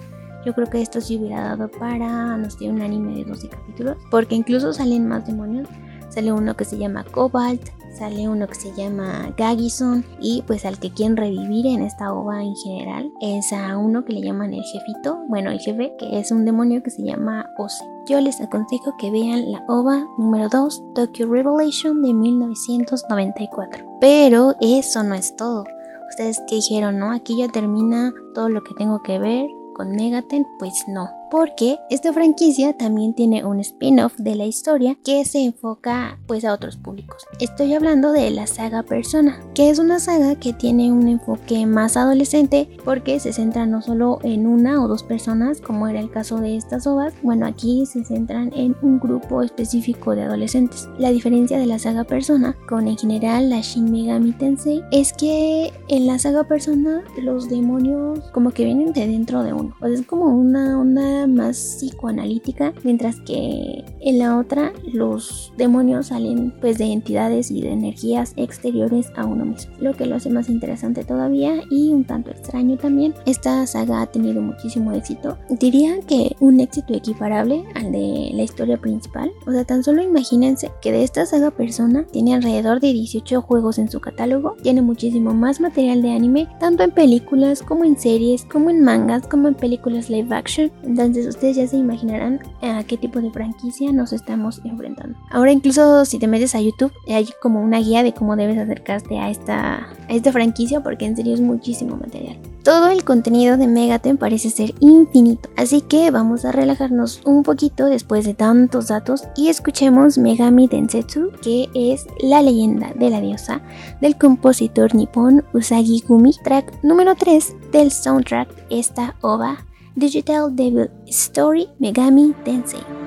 Yo 0.45 0.53
creo 0.53 0.69
que 0.69 0.79
esto 0.79 1.01
sí 1.01 1.17
hubiera 1.17 1.41
dado 1.41 1.69
para, 1.69 2.37
no 2.37 2.47
sé, 2.51 2.69
un 2.69 2.83
anime 2.83 3.15
de 3.15 3.25
12 3.25 3.49
capítulos, 3.49 3.97
porque 4.11 4.35
incluso 4.35 4.73
salen 4.73 5.07
más 5.07 5.25
demonios. 5.25 5.67
Sale 6.09 6.31
uno 6.31 6.55
que 6.55 6.65
se 6.65 6.77
llama 6.77 7.03
Cobalt, 7.03 7.67
sale 7.97 8.27
uno 8.27 8.47
que 8.47 8.55
se 8.55 8.73
llama 8.73 9.33
Gagison 9.37 10.03
y 10.19 10.41
pues 10.43 10.65
al 10.65 10.79
que 10.79 10.91
quieren 10.91 11.17
revivir 11.17 11.65
en 11.67 11.81
esta 11.81 12.13
ova 12.13 12.43
en 12.43 12.55
general 12.55 13.11
es 13.21 13.51
a 13.53 13.77
uno 13.77 14.03
que 14.05 14.13
le 14.13 14.21
llaman 14.21 14.53
el 14.53 14.63
jefito, 14.63 15.19
bueno 15.27 15.51
el 15.51 15.59
jefe 15.59 15.93
que 15.97 16.19
es 16.19 16.31
un 16.31 16.45
demonio 16.45 16.83
que 16.83 16.89
se 16.89 17.03
llama 17.03 17.49
Ose. 17.57 17.83
Yo 18.07 18.21
les 18.21 18.39
aconsejo 18.39 18.95
que 18.97 19.09
vean 19.09 19.51
la 19.51 19.63
ova 19.67 20.05
número 20.17 20.47
2 20.49 20.93
Tokyo 20.93 21.27
Revelation 21.27 22.03
de 22.03 22.13
1994. 22.13 23.97
Pero 23.99 24.53
eso 24.61 25.03
no 25.03 25.15
es 25.15 25.35
todo. 25.35 25.63
Ustedes 26.09 26.39
que 26.47 26.55
dijeron, 26.55 26.99
¿no? 26.99 27.11
Aquí 27.11 27.35
ya 27.37 27.47
termina 27.47 28.13
todo 28.35 28.49
lo 28.49 28.63
que 28.63 28.75
tengo 28.75 29.01
que 29.01 29.17
ver 29.17 29.49
con 29.73 29.89
Megaten, 29.91 30.45
pues 30.59 30.85
no 30.87 31.09
porque 31.29 31.77
esta 31.89 32.13
franquicia 32.13 32.77
también 32.77 33.13
tiene 33.13 33.43
un 33.45 33.59
spin-off 33.59 34.15
de 34.17 34.35
la 34.35 34.45
historia 34.45 34.97
que 35.03 35.25
se 35.25 35.43
enfoca 35.43 36.19
pues 36.27 36.45
a 36.45 36.53
otros 36.53 36.77
públicos. 36.77 37.25
Estoy 37.39 37.73
hablando 37.73 38.11
de 38.11 38.29
la 38.31 38.47
saga 38.47 38.83
Persona, 38.83 39.39
que 39.53 39.69
es 39.69 39.79
una 39.79 39.99
saga 39.99 40.35
que 40.35 40.53
tiene 40.53 40.91
un 40.91 41.07
enfoque 41.07 41.65
más 41.65 41.97
adolescente 41.97 42.69
porque 42.83 43.19
se 43.19 43.33
centra 43.33 43.65
no 43.65 43.81
solo 43.81 44.19
en 44.23 44.47
una 44.47 44.83
o 44.83 44.87
dos 44.87 45.03
personas 45.03 45.61
como 45.61 45.87
era 45.87 45.99
el 45.99 46.11
caso 46.11 46.39
de 46.39 46.55
estas 46.55 46.87
ovas, 46.87 47.13
bueno 47.21 47.45
aquí 47.45 47.85
se 47.85 48.03
centran 48.03 48.51
en 48.53 48.75
un 48.81 48.99
grupo 48.99 49.41
específico 49.41 50.15
de 50.15 50.23
adolescentes. 50.23 50.89
La 50.97 51.11
diferencia 51.11 51.57
de 51.57 51.65
la 51.65 51.79
saga 51.79 52.03
Persona 52.03 52.55
con 52.67 52.87
en 52.87 52.97
general 52.97 53.49
la 53.49 53.61
Shin 53.61 53.91
Megami 53.91 54.31
Tensei 54.33 54.81
es 54.91 55.13
que 55.13 55.73
en 55.87 56.07
la 56.07 56.19
saga 56.19 56.43
Persona 56.43 57.03
los 57.21 57.49
demonios 57.49 58.19
como 58.31 58.51
que 58.51 58.65
vienen 58.65 58.93
de 58.93 59.07
dentro 59.07 59.43
de 59.43 59.53
uno, 59.53 59.75
es 59.83 60.01
como 60.05 60.25
una 60.25 60.79
onda 60.79 61.14
más 61.27 61.57
psicoanalítica, 61.57 62.73
mientras 62.83 63.19
que 63.21 63.83
en 64.01 64.19
la 64.19 64.37
otra 64.37 64.73
los 64.93 65.51
demonios 65.57 66.07
salen 66.07 66.53
pues 66.61 66.77
de 66.77 66.85
entidades 66.85 67.51
y 67.51 67.61
de 67.61 67.71
energías 67.71 68.33
exteriores 68.35 69.11
a 69.15 69.25
uno 69.25 69.45
mismo, 69.45 69.73
lo 69.79 69.93
que 69.93 70.05
lo 70.05 70.15
hace 70.15 70.29
más 70.29 70.49
interesante 70.49 71.03
todavía 71.03 71.61
y 71.69 71.89
un 71.89 72.05
tanto 72.05 72.31
extraño 72.31 72.77
también. 72.77 73.13
Esta 73.25 73.65
saga 73.65 74.01
ha 74.01 74.07
tenido 74.07 74.41
muchísimo 74.41 74.91
éxito, 74.91 75.37
diría 75.49 75.99
que 76.07 76.35
un 76.39 76.59
éxito 76.59 76.93
equiparable 76.93 77.63
al 77.75 77.91
de 77.91 78.31
la 78.33 78.43
historia 78.43 78.77
principal, 78.77 79.31
o 79.47 79.51
sea, 79.51 79.65
tan 79.65 79.83
solo 79.83 80.01
imagínense 80.01 80.71
que 80.81 80.91
de 80.91 81.03
esta 81.03 81.25
saga 81.25 81.51
persona 81.51 82.05
tiene 82.11 82.33
alrededor 82.33 82.79
de 82.79 82.93
18 82.93 83.41
juegos 83.41 83.79
en 83.79 83.89
su 83.89 83.99
catálogo, 83.99 84.55
tiene 84.61 84.81
muchísimo 84.81 85.33
más 85.33 85.59
material 85.59 86.01
de 86.01 86.11
anime, 86.11 86.47
tanto 86.59 86.83
en 86.83 86.91
películas 86.91 87.61
como 87.61 87.83
en 87.83 87.97
series, 87.97 88.45
como 88.45 88.69
en 88.69 88.83
mangas, 88.83 89.27
como 89.27 89.47
en 89.47 89.55
películas 89.55 90.09
live 90.09 90.33
action, 90.35 90.71
entonces 91.05 91.35
ustedes 91.35 91.57
ya 91.57 91.67
se 91.67 91.77
imaginarán 91.77 92.39
a 92.61 92.83
qué 92.83 92.97
tipo 92.97 93.21
de 93.21 93.31
franquicia 93.31 93.91
nos 93.91 94.13
estamos 94.13 94.61
enfrentando. 94.63 95.17
Ahora 95.29 95.51
incluso 95.51 96.05
si 96.05 96.19
te 96.19 96.27
metes 96.27 96.55
a 96.55 96.61
YouTube 96.61 96.91
hay 97.07 97.27
como 97.41 97.61
una 97.61 97.79
guía 97.79 98.03
de 98.03 98.13
cómo 98.13 98.35
debes 98.35 98.57
acercarte 98.57 99.19
a 99.19 99.29
esta, 99.29 99.87
esta 100.09 100.31
franquicia 100.31 100.81
porque 100.81 101.05
en 101.05 101.15
serio 101.15 101.33
es 101.33 101.41
muchísimo 101.41 101.97
material. 101.97 102.37
Todo 102.63 102.89
el 102.89 103.03
contenido 103.03 103.57
de 103.57 103.67
Megaten 103.67 104.17
parece 104.17 104.49
ser 104.49 104.73
infinito, 104.79 105.49
así 105.55 105.81
que 105.81 106.09
vamos 106.09 106.45
a 106.45 106.51
relajarnos 106.51 107.21
un 107.23 107.43
poquito 107.43 107.85
después 107.85 108.25
de 108.25 108.33
tantos 108.33 108.87
datos 108.87 109.23
y 109.37 109.49
escuchemos 109.49 110.17
Megami 110.17 110.67
Densetsu, 110.67 111.31
que 111.43 111.69
es 111.75 112.07
la 112.19 112.41
leyenda 112.41 112.91
de 112.95 113.11
la 113.11 113.21
diosa 113.21 113.61
del 114.01 114.17
compositor 114.17 114.95
nipón 114.95 115.45
Usagi 115.53 116.03
Gumi, 116.07 116.31
track 116.43 116.83
número 116.83 117.13
3 117.13 117.55
del 117.71 117.91
soundtrack 117.91 118.49
esta 118.69 119.15
OVA 119.21 119.59
Digital 119.97 120.49
Devil 120.49 120.91
Story 121.07 121.67
Megami 121.79 122.35
Tensei. 122.43 123.04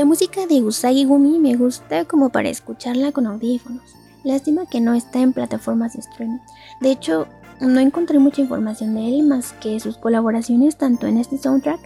La 0.00 0.06
música 0.06 0.46
de 0.46 0.62
Usagi 0.62 1.04
Gumi 1.04 1.38
me 1.38 1.56
gusta 1.56 2.06
como 2.06 2.30
para 2.30 2.48
escucharla 2.48 3.12
con 3.12 3.26
audífonos. 3.26 3.82
Lástima 4.24 4.64
que 4.64 4.80
no 4.80 4.94
está 4.94 5.20
en 5.20 5.34
plataformas 5.34 5.92
de 5.92 6.00
streaming. 6.00 6.38
De 6.80 6.90
hecho, 6.90 7.26
no 7.60 7.80
encontré 7.80 8.18
mucha 8.18 8.40
información 8.40 8.94
de 8.94 9.06
él 9.08 9.24
más 9.24 9.52
que 9.52 9.78
sus 9.78 9.98
colaboraciones 9.98 10.78
tanto 10.78 11.06
en 11.06 11.18
este 11.18 11.36
soundtrack 11.36 11.80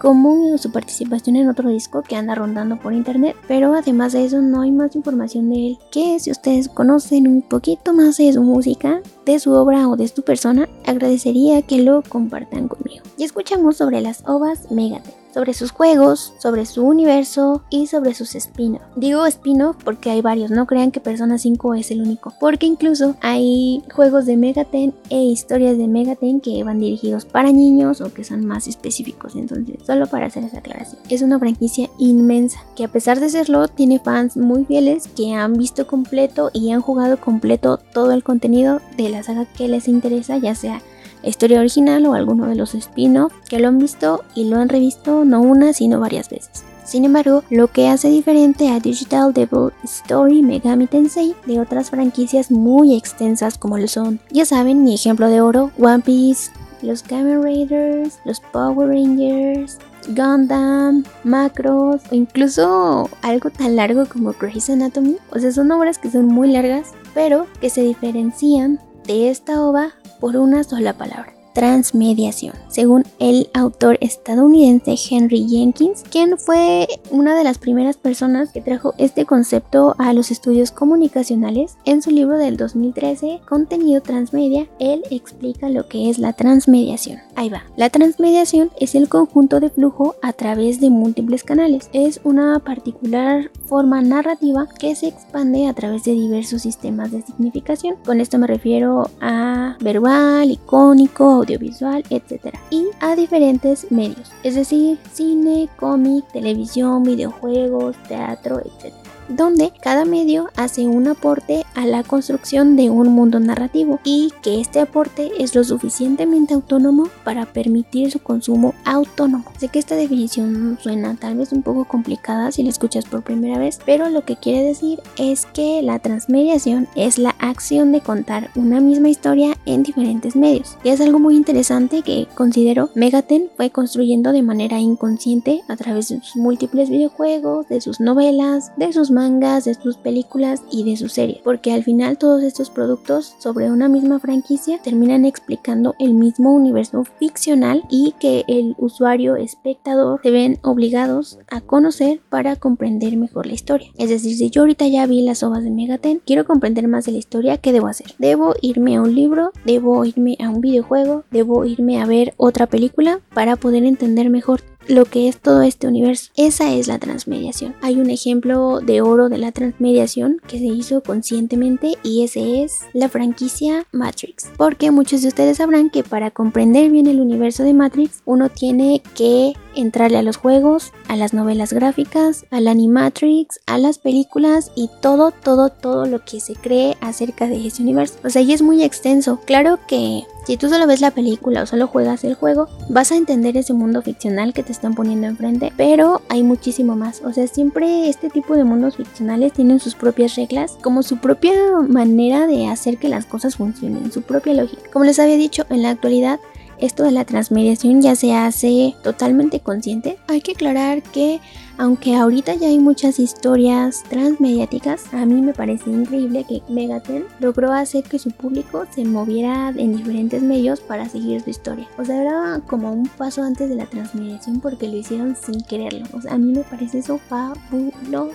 como 0.00 0.58
su 0.58 0.72
participación 0.72 1.36
en 1.36 1.48
otro 1.48 1.68
disco 1.68 2.02
que 2.02 2.16
anda 2.16 2.34
rondando 2.34 2.80
por 2.80 2.94
internet, 2.94 3.36
pero 3.46 3.72
además 3.76 4.12
de 4.12 4.24
eso 4.24 4.42
no 4.42 4.62
hay 4.62 4.72
más 4.72 4.96
información 4.96 5.48
de 5.48 5.68
él, 5.68 5.78
que 5.92 6.18
si 6.18 6.32
ustedes 6.32 6.68
conocen 6.68 7.28
un 7.28 7.42
poquito 7.42 7.94
más 7.94 8.16
de 8.16 8.32
su 8.32 8.42
música, 8.42 9.02
de 9.24 9.38
su 9.38 9.52
obra 9.52 9.86
o 9.86 9.94
de 9.94 10.08
su 10.08 10.22
persona, 10.22 10.68
agradecería 10.84 11.62
que 11.62 11.80
lo 11.80 12.02
compartan 12.02 12.66
conmigo. 12.66 13.04
Y 13.16 13.22
escuchamos 13.22 13.76
sobre 13.76 14.00
las 14.00 14.24
ovas 14.26 14.68
Megadeth 14.72 15.21
sobre 15.32 15.54
sus 15.54 15.70
juegos, 15.70 16.34
sobre 16.38 16.66
su 16.66 16.84
universo 16.84 17.62
y 17.70 17.86
sobre 17.86 18.14
sus 18.14 18.34
spin-off. 18.34 18.82
Digo 18.96 19.26
spin-off 19.26 19.76
porque 19.84 20.10
hay 20.10 20.20
varios, 20.20 20.50
no 20.50 20.66
crean 20.66 20.90
que 20.90 21.00
Persona 21.00 21.38
5 21.38 21.74
es 21.74 21.90
el 21.90 22.02
único, 22.02 22.32
porque 22.40 22.66
incluso 22.66 23.16
hay 23.20 23.82
juegos 23.92 24.26
de 24.26 24.36
Megaten 24.36 24.94
e 25.10 25.22
historias 25.22 25.78
de 25.78 25.88
Megaten 25.88 26.40
que 26.40 26.62
van 26.64 26.80
dirigidos 26.80 27.24
para 27.24 27.52
niños 27.52 28.00
o 28.00 28.12
que 28.12 28.24
son 28.24 28.44
más 28.46 28.68
específicos, 28.68 29.34
entonces 29.36 29.76
solo 29.86 30.06
para 30.06 30.26
hacer 30.26 30.44
esa 30.44 30.58
aclaración. 30.58 31.00
Es 31.08 31.22
una 31.22 31.38
franquicia 31.38 31.88
inmensa 31.98 32.60
que 32.76 32.84
a 32.84 32.88
pesar 32.88 33.20
de 33.20 33.28
serlo 33.28 33.68
tiene 33.68 33.98
fans 33.98 34.36
muy 34.36 34.64
fieles 34.64 35.08
que 35.08 35.32
han 35.32 35.54
visto 35.54 35.86
completo 35.86 36.50
y 36.52 36.70
han 36.70 36.80
jugado 36.80 37.18
completo 37.18 37.78
todo 37.92 38.12
el 38.12 38.22
contenido 38.22 38.80
de 38.96 39.08
la 39.08 39.22
saga 39.22 39.46
que 39.46 39.68
les 39.68 39.88
interesa, 39.88 40.36
ya 40.38 40.54
sea 40.54 40.82
historia 41.28 41.60
original 41.60 42.06
o 42.06 42.14
alguno 42.14 42.46
de 42.46 42.54
los 42.54 42.74
spin-off 42.74 43.32
que 43.48 43.58
lo 43.58 43.68
han 43.68 43.78
visto 43.78 44.24
y 44.34 44.44
lo 44.44 44.58
han 44.58 44.68
revisto 44.68 45.24
no 45.24 45.40
una 45.40 45.72
sino 45.72 46.00
varias 46.00 46.28
veces. 46.28 46.64
Sin 46.84 47.04
embargo, 47.04 47.44
lo 47.48 47.68
que 47.68 47.88
hace 47.88 48.08
diferente 48.08 48.68
a 48.68 48.80
Digital 48.80 49.32
Devil 49.32 49.70
Story 49.84 50.42
Megami 50.42 50.86
Tensei 50.86 51.34
de 51.46 51.60
otras 51.60 51.90
franquicias 51.90 52.50
muy 52.50 52.96
extensas 52.96 53.56
como 53.56 53.78
lo 53.78 53.86
son, 53.86 54.20
ya 54.30 54.44
saben, 54.44 54.82
mi 54.82 54.94
ejemplo 54.94 55.28
de 55.28 55.40
oro, 55.40 55.70
One 55.78 56.00
Piece, 56.00 56.50
los 56.82 57.02
Kamen 57.02 57.42
Raiders, 57.42 58.18
los 58.24 58.40
Power 58.52 58.88
Rangers, 58.88 59.78
Gundam, 60.08 61.04
Macros 61.22 62.02
o 62.10 62.14
incluso 62.14 63.08
algo 63.22 63.50
tan 63.50 63.76
largo 63.76 64.06
como 64.06 64.34
Grey's 64.38 64.68
Anatomy. 64.68 65.16
O 65.30 65.38
sea, 65.38 65.52
son 65.52 65.70
obras 65.70 65.98
que 65.98 66.10
son 66.10 66.26
muy 66.26 66.50
largas, 66.50 66.88
pero 67.14 67.46
que 67.60 67.70
se 67.70 67.82
diferencian 67.82 68.80
de 69.06 69.30
esta 69.30 69.62
ova 69.62 69.92
por 70.22 70.36
una 70.36 70.62
sola 70.62 70.92
palabra 70.92 71.34
transmediación, 71.52 72.54
según 72.68 73.04
el 73.18 73.48
autor 73.54 73.98
estadounidense 74.00 74.94
Henry 75.10 75.46
Jenkins, 75.48 76.02
quien 76.10 76.38
fue 76.38 76.88
una 77.10 77.36
de 77.36 77.44
las 77.44 77.58
primeras 77.58 77.96
personas 77.96 78.52
que 78.52 78.60
trajo 78.60 78.94
este 78.98 79.26
concepto 79.26 79.94
a 79.98 80.12
los 80.12 80.30
estudios 80.30 80.70
comunicacionales. 80.70 81.76
En 81.84 82.02
su 82.02 82.10
libro 82.10 82.38
del 82.38 82.56
2013, 82.56 83.40
Contenido 83.48 84.00
Transmedia, 84.00 84.68
él 84.78 85.02
explica 85.10 85.68
lo 85.68 85.88
que 85.88 86.10
es 86.10 86.18
la 86.18 86.32
transmediación. 86.32 87.20
Ahí 87.34 87.48
va. 87.48 87.64
La 87.76 87.90
transmediación 87.90 88.70
es 88.80 88.94
el 88.94 89.08
conjunto 89.08 89.60
de 89.60 89.70
flujo 89.70 90.16
a 90.22 90.32
través 90.32 90.80
de 90.80 90.90
múltiples 90.90 91.44
canales. 91.44 91.88
Es 91.92 92.20
una 92.24 92.58
particular 92.60 93.50
forma 93.66 94.02
narrativa 94.02 94.66
que 94.78 94.94
se 94.94 95.08
expande 95.08 95.66
a 95.66 95.74
través 95.74 96.04
de 96.04 96.12
diversos 96.12 96.62
sistemas 96.62 97.10
de 97.10 97.22
significación. 97.22 97.96
Con 98.04 98.20
esto 98.20 98.38
me 98.38 98.46
refiero 98.46 99.10
a 99.20 99.76
verbal, 99.80 100.50
icónico, 100.50 101.41
audiovisual, 101.42 102.02
etc. 102.10 102.54
Y 102.70 102.86
a 103.00 103.14
diferentes 103.16 103.90
medios, 103.90 104.30
es 104.42 104.54
decir, 104.54 104.98
cine, 105.12 105.68
cómic, 105.76 106.24
televisión, 106.32 107.02
videojuegos, 107.02 107.96
teatro, 108.08 108.60
etc 108.60 109.01
donde 109.28 109.72
cada 109.80 110.04
medio 110.04 110.48
hace 110.56 110.86
un 110.86 111.08
aporte 111.08 111.64
a 111.74 111.86
la 111.86 112.02
construcción 112.02 112.76
de 112.76 112.90
un 112.90 113.08
mundo 113.08 113.40
narrativo 113.40 114.00
y 114.04 114.32
que 114.42 114.60
este 114.60 114.80
aporte 114.80 115.30
es 115.38 115.54
lo 115.54 115.64
suficientemente 115.64 116.54
autónomo 116.54 117.08
para 117.24 117.46
permitir 117.46 118.10
su 118.10 118.18
consumo 118.18 118.74
autónomo. 118.84 119.44
Sé 119.58 119.68
que 119.68 119.78
esta 119.78 119.96
definición 119.96 120.78
suena 120.80 121.14
tal 121.14 121.36
vez 121.36 121.52
un 121.52 121.62
poco 121.62 121.84
complicada 121.84 122.52
si 122.52 122.62
la 122.62 122.70
escuchas 122.70 123.04
por 123.04 123.22
primera 123.22 123.58
vez, 123.58 123.78
pero 123.84 124.08
lo 124.08 124.24
que 124.24 124.36
quiere 124.36 124.62
decir 124.62 125.00
es 125.16 125.46
que 125.46 125.82
la 125.82 125.98
transmediación 125.98 126.88
es 126.94 127.18
la 127.18 127.34
acción 127.38 127.92
de 127.92 128.00
contar 128.00 128.50
una 128.56 128.80
misma 128.80 129.08
historia 129.08 129.56
en 129.66 129.82
diferentes 129.82 130.36
medios. 130.36 130.76
Y 130.84 130.90
es 130.90 131.00
algo 131.00 131.18
muy 131.18 131.36
interesante 131.36 132.02
que 132.02 132.26
considero 132.34 132.90
Megaten 132.94 133.50
fue 133.56 133.70
construyendo 133.70 134.32
de 134.32 134.42
manera 134.42 134.80
inconsciente 134.80 135.62
a 135.68 135.76
través 135.76 136.08
de 136.08 136.20
sus 136.20 136.36
múltiples 136.36 136.90
videojuegos, 136.90 137.68
de 137.68 137.80
sus 137.80 138.00
novelas, 138.00 138.72
de 138.76 138.92
sus 138.92 139.10
mangas, 139.12 139.64
de 139.64 139.74
sus 139.74 139.96
películas 139.96 140.62
y 140.70 140.84
de 140.84 140.96
sus 140.96 141.12
series, 141.12 141.38
porque 141.44 141.72
al 141.72 141.84
final 141.84 142.18
todos 142.18 142.42
estos 142.42 142.70
productos 142.70 143.36
sobre 143.38 143.70
una 143.70 143.88
misma 143.88 144.18
franquicia 144.18 144.80
terminan 144.82 145.24
explicando 145.24 145.94
el 146.00 146.14
mismo 146.14 146.52
universo 146.52 147.04
ficcional 147.18 147.84
y 147.90 148.14
que 148.18 148.44
el 148.48 148.74
usuario 148.78 149.36
espectador 149.36 150.20
se 150.22 150.30
ven 150.30 150.58
obligados 150.62 151.38
a 151.50 151.60
conocer 151.60 152.20
para 152.28 152.56
comprender 152.56 153.16
mejor 153.16 153.46
la 153.46 153.54
historia. 153.54 153.90
Es 153.96 154.08
decir, 154.08 154.36
si 154.36 154.50
yo 154.50 154.62
ahorita 154.62 154.86
ya 154.88 155.06
vi 155.06 155.22
las 155.22 155.42
obras 155.42 155.62
de 155.62 155.70
Megaten, 155.70 156.22
quiero 156.24 156.44
comprender 156.44 156.88
más 156.88 157.04
de 157.04 157.12
la 157.12 157.18
historia, 157.18 157.58
¿qué 157.58 157.72
debo 157.72 157.88
hacer? 157.88 158.14
Debo 158.18 158.54
irme 158.62 158.96
a 158.96 159.02
un 159.02 159.14
libro, 159.14 159.52
debo 159.64 160.04
irme 160.04 160.36
a 160.40 160.48
un 160.48 160.60
videojuego, 160.60 161.24
debo 161.30 161.64
irme 161.64 162.00
a 162.00 162.06
ver 162.06 162.34
otra 162.36 162.66
película 162.66 163.20
para 163.34 163.56
poder 163.56 163.84
entender 163.84 164.30
mejor 164.30 164.62
lo 164.88 165.04
que 165.04 165.28
es 165.28 165.38
todo 165.38 165.62
este 165.62 165.86
universo. 165.86 166.30
Esa 166.36 166.72
es 166.72 166.88
la 166.88 166.98
transmediación. 166.98 167.74
Hay 167.82 168.00
un 168.00 168.10
ejemplo 168.10 168.80
de 168.80 169.00
oro 169.00 169.28
de 169.28 169.38
la 169.38 169.52
transmediación 169.52 170.40
que 170.46 170.58
se 170.58 170.66
hizo 170.66 171.02
conscientemente 171.02 171.96
y 172.02 172.24
ese 172.24 172.62
es 172.62 172.78
la 172.92 173.08
franquicia 173.08 173.86
Matrix. 173.92 174.50
Porque 174.56 174.90
muchos 174.90 175.22
de 175.22 175.28
ustedes 175.28 175.58
sabrán 175.58 175.90
que 175.90 176.02
para 176.02 176.30
comprender 176.30 176.90
bien 176.90 177.06
el 177.06 177.20
universo 177.20 177.62
de 177.62 177.74
Matrix 177.74 178.22
uno 178.24 178.48
tiene 178.48 179.02
que 179.14 179.54
entrarle 179.74 180.18
a 180.18 180.22
los 180.22 180.36
juegos, 180.36 180.92
a 181.08 181.16
las 181.16 181.32
novelas 181.32 181.72
gráficas, 181.72 182.46
al 182.50 182.68
animatrix, 182.68 183.60
a 183.66 183.78
las 183.78 183.98
películas 183.98 184.70
y 184.74 184.90
todo, 185.00 185.30
todo, 185.30 185.70
todo 185.70 186.06
lo 186.06 186.24
que 186.24 186.40
se 186.40 186.54
cree 186.54 186.96
acerca 187.00 187.46
de 187.46 187.66
ese 187.66 187.82
universo. 187.82 188.14
O 188.24 188.30
sea, 188.30 188.42
y 188.42 188.52
es 188.52 188.62
muy 188.62 188.82
extenso. 188.82 189.40
Claro 189.44 189.78
que 189.86 190.24
si 190.46 190.56
tú 190.56 190.68
solo 190.68 190.86
ves 190.86 191.00
la 191.00 191.12
película 191.12 191.62
o 191.62 191.66
solo 191.66 191.86
juegas 191.86 192.24
el 192.24 192.34
juego, 192.34 192.68
vas 192.88 193.12
a 193.12 193.16
entender 193.16 193.56
ese 193.56 193.74
mundo 193.74 194.02
ficcional 194.02 194.52
que 194.52 194.62
te 194.64 194.71
están 194.72 194.94
poniendo 194.94 195.26
enfrente, 195.26 195.72
pero 195.76 196.22
hay 196.28 196.42
muchísimo 196.42 196.96
más. 196.96 197.22
O 197.24 197.32
sea, 197.32 197.46
siempre 197.46 198.08
este 198.08 198.30
tipo 198.30 198.54
de 198.56 198.64
mundos 198.64 198.96
ficcionales 198.96 199.52
tienen 199.52 199.80
sus 199.80 199.94
propias 199.94 200.34
reglas, 200.36 200.78
como 200.82 201.02
su 201.02 201.18
propia 201.18 201.52
manera 201.88 202.46
de 202.46 202.68
hacer 202.68 202.98
que 202.98 203.08
las 203.08 203.26
cosas 203.26 203.56
funcionen, 203.56 204.12
su 204.12 204.22
propia 204.22 204.54
lógica. 204.54 204.90
Como 204.92 205.04
les 205.04 205.18
había 205.18 205.36
dicho, 205.36 205.64
en 205.70 205.82
la 205.82 205.90
actualidad 205.90 206.40
esto 206.82 207.04
de 207.04 207.12
la 207.12 207.24
transmediación 207.24 208.02
ya 208.02 208.16
se 208.16 208.34
hace 208.34 208.94
totalmente 209.02 209.60
consciente. 209.60 210.18
Hay 210.28 210.40
que 210.40 210.52
aclarar 210.52 211.02
que 211.02 211.40
aunque 211.78 212.14
ahorita 212.14 212.54
ya 212.54 212.68
hay 212.68 212.78
muchas 212.78 213.18
historias 213.18 214.04
transmediáticas, 214.08 215.12
a 215.12 215.24
mí 215.24 215.40
me 215.40 215.54
parece 215.54 215.90
increíble 215.90 216.44
que 216.46 216.62
Megaten 216.68 217.24
logró 217.40 217.72
hacer 217.72 218.04
que 218.04 218.18
su 218.18 218.30
público 218.30 218.84
se 218.94 219.04
moviera 219.04 219.70
en 219.70 219.96
diferentes 219.96 220.42
medios 220.42 220.80
para 220.80 221.08
seguir 221.08 221.40
su 221.40 221.50
historia. 221.50 221.88
O 221.98 222.04
sea, 222.04 222.20
era 222.20 222.60
como 222.66 222.92
un 222.92 223.08
paso 223.08 223.42
antes 223.42 223.68
de 223.68 223.76
la 223.76 223.86
transmediación 223.86 224.60
porque 224.60 224.88
lo 224.88 224.96
hicieron 224.96 225.34
sin 225.34 225.62
quererlo. 225.62 226.04
O 226.12 226.20
sea, 226.20 226.34
a 226.34 226.38
mí 226.38 226.52
me 226.52 226.64
parece 226.64 226.98
eso 226.98 227.18
fabuloso. 227.28 228.32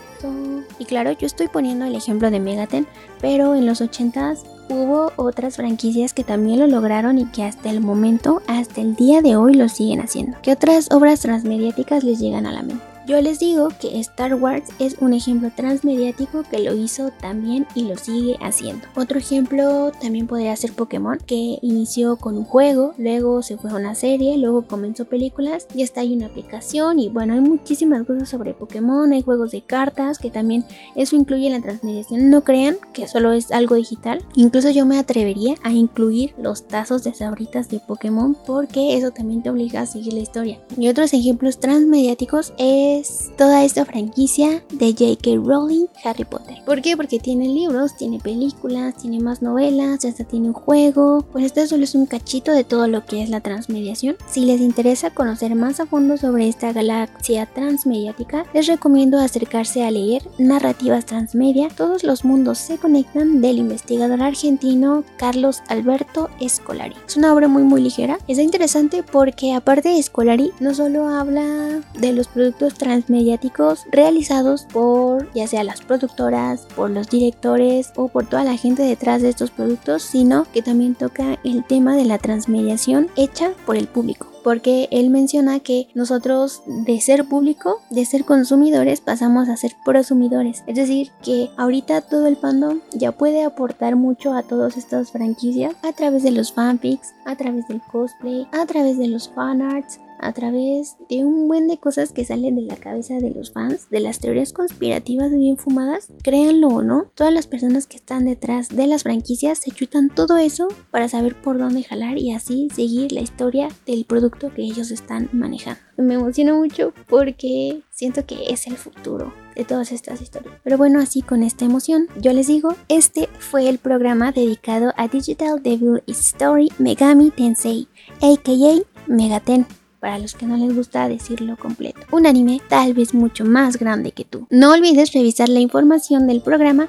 Y 0.79 0.85
claro, 0.85 1.11
yo 1.11 1.27
estoy 1.27 1.47
poniendo 1.47 1.85
el 1.85 1.95
ejemplo 1.95 2.31
de 2.31 2.39
Megaten, 2.39 2.87
pero 3.21 3.55
en 3.55 3.65
los 3.65 3.81
80s 3.81 4.56
hubo 4.69 5.11
otras 5.15 5.55
franquicias 5.57 6.13
que 6.13 6.23
también 6.23 6.59
lo 6.59 6.67
lograron 6.67 7.17
y 7.19 7.25
que 7.25 7.43
hasta 7.43 7.69
el 7.69 7.81
momento, 7.81 8.41
hasta 8.47 8.81
el 8.81 8.95
día 8.95 9.21
de 9.21 9.35
hoy 9.35 9.53
lo 9.53 9.69
siguen 9.69 10.01
haciendo. 10.01 10.37
¿Qué 10.41 10.51
otras 10.51 10.89
obras 10.91 11.21
transmediáticas 11.21 12.03
les 12.03 12.19
llegan 12.19 12.45
a 12.45 12.51
la 12.51 12.63
mente? 12.63 12.96
Yo 13.07 13.21
les 13.21 13.39
digo 13.39 13.69
que 13.79 14.01
Star 14.01 14.35
Wars 14.35 14.67
es 14.79 14.97
un 14.99 15.13
ejemplo 15.13 15.49
transmediático 15.55 16.43
que 16.43 16.59
lo 16.59 16.75
hizo 16.75 17.09
también 17.21 17.65
y 17.73 17.83
lo 17.83 17.95
sigue 17.95 18.35
haciendo. 18.41 18.85
Otro 18.97 19.17
ejemplo 19.17 19.93
también 20.01 20.27
podría 20.27 20.53
ser 20.57 20.73
Pokémon, 20.73 21.17
que 21.25 21.57
inició 21.61 22.17
con 22.17 22.37
un 22.37 22.43
juego, 22.43 22.93
luego 22.97 23.43
se 23.43 23.55
fue 23.55 23.71
a 23.71 23.75
una 23.75 23.95
serie, 23.95 24.37
luego 24.37 24.63
comenzó 24.63 25.05
películas 25.05 25.67
y 25.73 25.83
hasta 25.83 26.01
hay 26.01 26.13
una 26.17 26.25
aplicación 26.25 26.99
y 26.99 27.07
bueno, 27.07 27.33
hay 27.33 27.39
muchísimas 27.39 28.05
cosas 28.05 28.27
sobre 28.27 28.53
Pokémon, 28.53 29.13
hay 29.13 29.21
juegos 29.21 29.51
de 29.51 29.61
cartas 29.61 30.19
que 30.19 30.29
también 30.29 30.65
eso 30.97 31.15
incluye 31.15 31.49
la 31.49 31.61
transmediación. 31.61 32.29
No 32.29 32.41
crean 32.43 32.75
que 32.91 33.07
solo 33.07 33.31
es 33.31 33.51
algo 33.51 33.75
digital, 33.75 34.21
incluso 34.35 34.69
yo 34.69 34.85
me 34.85 34.99
atrevería 34.99 35.55
a 35.63 35.71
incluir 35.71 36.35
los 36.37 36.67
tazos 36.67 37.05
de 37.05 37.13
sabritas 37.13 37.69
de 37.69 37.79
Pokémon 37.79 38.35
porque 38.45 38.97
eso 38.97 39.11
también 39.11 39.43
te 39.43 39.49
obliga 39.49 39.79
a 39.79 39.85
seguir 39.85 40.11
la 40.11 40.19
historia. 40.19 40.59
Y 40.77 40.89
otros 40.89 41.13
ejemplos 41.13 41.61
transmediáticos 41.61 42.53
es 42.57 42.96
toda 43.37 43.63
esta 43.63 43.85
franquicia 43.85 44.63
de 44.71 44.91
J.K. 44.91 45.41
Rowling 45.43 45.85
Harry 46.03 46.25
Potter. 46.25 46.57
¿Por 46.65 46.81
qué? 46.81 46.97
Porque 46.97 47.19
tiene 47.19 47.47
libros, 47.47 47.95
tiene 47.95 48.19
películas, 48.19 48.95
tiene 48.97 49.19
más 49.19 49.41
novelas, 49.41 50.05
hasta 50.05 50.23
tiene 50.23 50.47
un 50.47 50.53
juego. 50.53 51.25
Pues 51.31 51.45
esto 51.45 51.65
solo 51.67 51.83
es 51.83 51.95
un 51.95 52.05
cachito 52.05 52.51
de 52.51 52.63
todo 52.63 52.87
lo 52.87 53.05
que 53.05 53.21
es 53.21 53.29
la 53.29 53.41
transmediación. 53.41 54.15
Si 54.27 54.45
les 54.45 54.61
interesa 54.61 55.09
conocer 55.11 55.55
más 55.55 55.79
a 55.79 55.85
fondo 55.85 56.17
sobre 56.17 56.47
esta 56.47 56.73
galaxia 56.73 57.45
transmediática, 57.45 58.45
les 58.53 58.67
recomiendo 58.67 59.19
acercarse 59.19 59.83
a 59.83 59.91
leer 59.91 60.23
Narrativas 60.37 61.05
Transmedia. 61.05 61.69
Todos 61.69 62.03
los 62.03 62.25
mundos 62.25 62.57
se 62.57 62.77
conectan 62.77 63.41
del 63.41 63.57
investigador 63.57 64.21
argentino 64.21 65.03
Carlos 65.17 65.61
Alberto 65.67 66.29
Escolari. 66.39 66.95
Es 67.07 67.17
una 67.17 67.33
obra 67.33 67.47
muy 67.47 67.63
muy 67.63 67.81
ligera. 67.81 68.19
Es 68.27 68.39
interesante 68.39 69.03
porque 69.03 69.53
aparte 69.53 69.89
de 69.89 69.99
Escolari, 69.99 70.51
no 70.59 70.73
solo 70.73 71.07
habla 71.07 71.81
de 71.99 72.13
los 72.13 72.27
productos 72.27 72.73
transmediáticos 72.87 73.85
realizados 73.91 74.65
por 74.71 75.29
ya 75.33 75.45
sea 75.45 75.65
las 75.65 75.81
productoras, 75.81 76.67
por 76.73 76.89
los 76.89 77.09
directores 77.09 77.91
o 77.97 78.07
por 78.07 78.27
toda 78.27 78.45
la 78.45 78.55
gente 78.55 78.83
detrás 78.83 79.21
de 79.21 79.27
estos 79.29 79.51
productos, 79.51 80.03
sino 80.03 80.45
que 80.53 80.61
también 80.61 80.95
toca 80.95 81.37
el 81.43 81.65
tema 81.65 81.97
de 81.97 82.05
la 82.05 82.17
transmediación 82.17 83.07
hecha 83.17 83.51
por 83.65 83.75
el 83.75 83.87
público 83.87 84.27
porque 84.47 84.87
él 84.91 85.09
menciona 85.09 85.59
que 85.59 85.89
nosotros 85.93 86.63
de 86.65 87.01
ser 87.01 87.25
público, 87.25 87.81
de 87.89 88.05
ser 88.05 88.23
consumidores, 88.23 89.01
pasamos 89.01 89.49
a 89.49 89.57
ser 89.57 89.73
prosumidores. 89.83 90.63
Es 90.67 90.75
decir, 90.75 91.11
que 91.21 91.49
ahorita 91.57 91.99
todo 91.99 92.27
el 92.27 92.37
fandom 92.37 92.79
ya 92.93 93.11
puede 93.11 93.43
aportar 93.43 93.97
mucho 93.97 94.31
a 94.31 94.43
todas 94.43 94.77
estas 94.77 95.11
franquicias 95.11 95.75
a 95.83 95.91
través 95.91 96.23
de 96.23 96.31
los 96.31 96.53
fanfics, 96.53 97.13
a 97.25 97.35
través 97.35 97.67
del 97.67 97.81
cosplay, 97.81 98.47
a 98.53 98.65
través 98.65 98.97
de 98.97 99.09
los 99.09 99.27
fanarts, 99.27 99.99
a 100.19 100.33
través 100.33 100.97
de 101.09 101.25
un 101.25 101.47
buen 101.47 101.67
de 101.67 101.77
cosas 101.77 102.11
que 102.11 102.25
salen 102.25 102.55
de 102.55 102.61
la 102.63 102.75
cabeza 102.75 103.15
de 103.15 103.31
los 103.31 103.51
fans, 103.51 103.89
de 103.89 103.99
las 103.99 104.19
teorías 104.19 104.53
conspirativas 104.53 105.31
bien 105.31 105.57
fumadas, 105.57 106.07
créanlo 106.23 106.67
o 106.67 106.83
no, 106.83 107.11
todas 107.15 107.33
las 107.33 107.47
personas 107.47 107.87
que 107.87 107.97
están 107.97 108.25
detrás 108.25 108.69
de 108.69 108.87
las 108.87 109.03
franquicias 109.03 109.59
se 109.59 109.71
chutan 109.71 110.09
todo 110.09 110.37
eso 110.37 110.67
para 110.91 111.07
saber 111.07 111.35
por 111.41 111.57
dónde 111.57 111.83
jalar 111.83 112.17
y 112.17 112.33
así 112.33 112.67
seguir 112.73 113.11
la 113.11 113.21
historia 113.21 113.69
del 113.85 114.05
producto 114.05 114.53
que 114.53 114.63
ellos 114.63 114.91
están 114.91 115.29
manejando. 115.31 115.81
Me 115.97 116.13
emociona 116.13 116.53
mucho 116.53 116.93
porque 117.07 117.81
siento 117.89 118.25
que 118.25 118.51
es 118.51 118.67
el 118.67 118.77
futuro 118.77 119.33
de 119.55 119.65
todas 119.65 119.91
estas 119.91 120.21
historias. 120.21 120.53
Pero 120.63 120.77
bueno, 120.77 120.99
así 120.99 121.23
con 121.23 121.41
esta 121.41 121.65
emoción, 121.65 122.07
yo 122.21 122.33
les 122.33 122.47
digo, 122.47 122.75
este 122.87 123.27
fue 123.39 123.67
el 123.67 123.79
programa 123.79 124.31
dedicado 124.31 124.93
a 124.95 125.07
Digital 125.07 125.63
Devil 125.63 126.03
Story 126.05 126.71
Megami 126.77 127.31
Tensei, 127.31 127.87
aka 128.21 128.83
Megaten 129.07 129.65
para 130.07 130.19
los 130.19 130.35
que 130.35 130.45
no 130.45 130.55
les 130.55 130.73
gusta 130.73 131.09
decirlo 131.09 131.57
completo. 131.57 131.99
Un 132.13 132.27
anime 132.27 132.61
tal 132.69 132.93
vez 132.93 133.13
mucho 133.13 133.43
más 133.43 133.75
grande 133.75 134.13
que 134.13 134.23
tú. 134.23 134.47
No 134.49 134.71
olvides 134.71 135.11
revisar 135.11 135.49
la 135.49 135.59
información 135.59 136.27
del 136.27 136.39
programa 136.39 136.87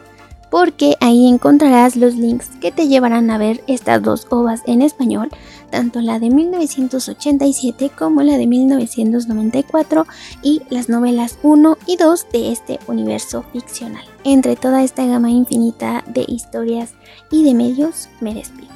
porque 0.52 0.94
ahí 1.00 1.26
encontrarás 1.26 1.96
los 1.96 2.14
links 2.14 2.48
que 2.60 2.70
te 2.70 2.86
llevarán 2.86 3.32
a 3.32 3.38
ver 3.38 3.60
estas 3.66 4.00
dos 4.04 4.28
ovas 4.30 4.62
en 4.66 4.82
español, 4.82 5.30
tanto 5.68 6.00
la 6.00 6.20
de 6.20 6.30
1987 6.30 7.90
como 7.90 8.22
la 8.22 8.36
de 8.36 8.46
1994 8.46 10.06
y 10.44 10.62
las 10.70 10.88
novelas 10.88 11.40
1 11.42 11.76
y 11.86 11.96
2 11.96 12.26
de 12.32 12.52
este 12.52 12.78
universo 12.86 13.44
ficcional. 13.52 14.04
Entre 14.22 14.54
toda 14.54 14.84
esta 14.84 15.04
gama 15.06 15.28
infinita 15.28 16.04
de 16.06 16.24
historias 16.28 16.92
y 17.32 17.42
de 17.42 17.54
medios, 17.54 18.08
me 18.20 18.32
despido. 18.32 18.68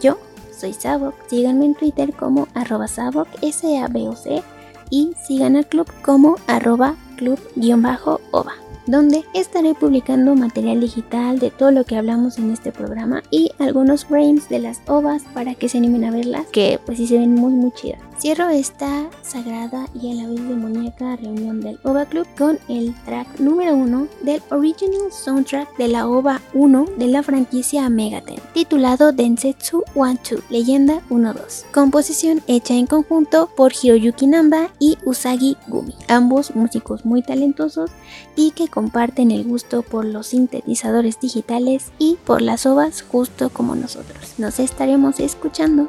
Yo 0.00 0.16
soy 0.54 0.72
Sabok. 0.72 1.14
Síganme 1.28 1.66
en 1.66 1.74
Twitter 1.74 2.12
como 2.12 2.48
arroba 2.54 2.88
Sabok, 2.88 3.28
S-A-B-O-C, 3.42 4.42
y 4.90 5.12
sigan 5.26 5.56
al 5.56 5.66
club 5.66 5.90
como 6.02 6.36
arroba 6.46 6.96
club-ova 7.16 8.52
donde 8.86 9.24
estaré 9.32 9.74
publicando 9.74 10.34
material 10.34 10.80
digital 10.80 11.38
de 11.38 11.50
todo 11.50 11.70
lo 11.70 11.84
que 11.84 11.96
hablamos 11.96 12.38
en 12.38 12.50
este 12.50 12.72
programa 12.72 13.22
y 13.30 13.50
algunos 13.58 14.04
frames 14.04 14.48
de 14.48 14.58
las 14.58 14.80
ovas 14.86 15.22
para 15.32 15.54
que 15.54 15.68
se 15.68 15.78
animen 15.78 16.04
a 16.04 16.10
verlas, 16.10 16.46
que 16.52 16.78
pues 16.84 16.98
sí 16.98 17.06
se 17.06 17.18
ven 17.18 17.34
muy 17.34 17.52
muy 17.52 17.72
chidas. 17.72 18.00
Cierro 18.18 18.48
esta 18.48 19.10
sagrada 19.22 19.86
y 20.00 20.12
a 20.12 20.22
la 20.22 20.28
vez 20.28 20.48
demoníaca 20.48 21.16
reunión 21.16 21.60
del 21.60 21.78
OVA 21.82 22.06
Club 22.06 22.26
con 22.38 22.58
el 22.68 22.94
track 23.04 23.40
número 23.40 23.74
1 23.74 24.06
del 24.22 24.40
original 24.50 25.10
soundtrack 25.10 25.76
de 25.76 25.88
la 25.88 26.08
OVA 26.08 26.40
1 26.54 26.86
de 26.96 27.08
la 27.08 27.22
franquicia 27.22 27.88
Megaten, 27.90 28.38
titulado 28.54 29.12
Densetsu 29.12 29.82
1-2, 29.94 30.42
Leyenda 30.48 31.02
1-2. 31.10 31.64
Composición 31.72 32.40
hecha 32.46 32.74
en 32.74 32.86
conjunto 32.86 33.50
por 33.56 33.72
Hiroyuki 33.72 34.28
Namba 34.28 34.70
y 34.78 34.96
Usagi 35.04 35.56
Gumi, 35.66 35.94
ambos 36.08 36.54
músicos 36.54 37.04
muy 37.04 37.22
talentosos 37.22 37.90
y 38.36 38.52
que 38.52 38.68
comparten 38.68 39.32
el 39.32 39.44
gusto 39.44 39.82
por 39.82 40.04
los 40.04 40.28
sintetizadores 40.28 41.18
digitales 41.18 41.90
y 41.98 42.16
por 42.24 42.42
las 42.42 42.64
ovas 42.64 43.02
justo 43.02 43.50
como 43.50 43.74
nosotros. 43.74 44.34
Nos 44.38 44.60
estaremos 44.60 45.18
escuchando 45.18 45.88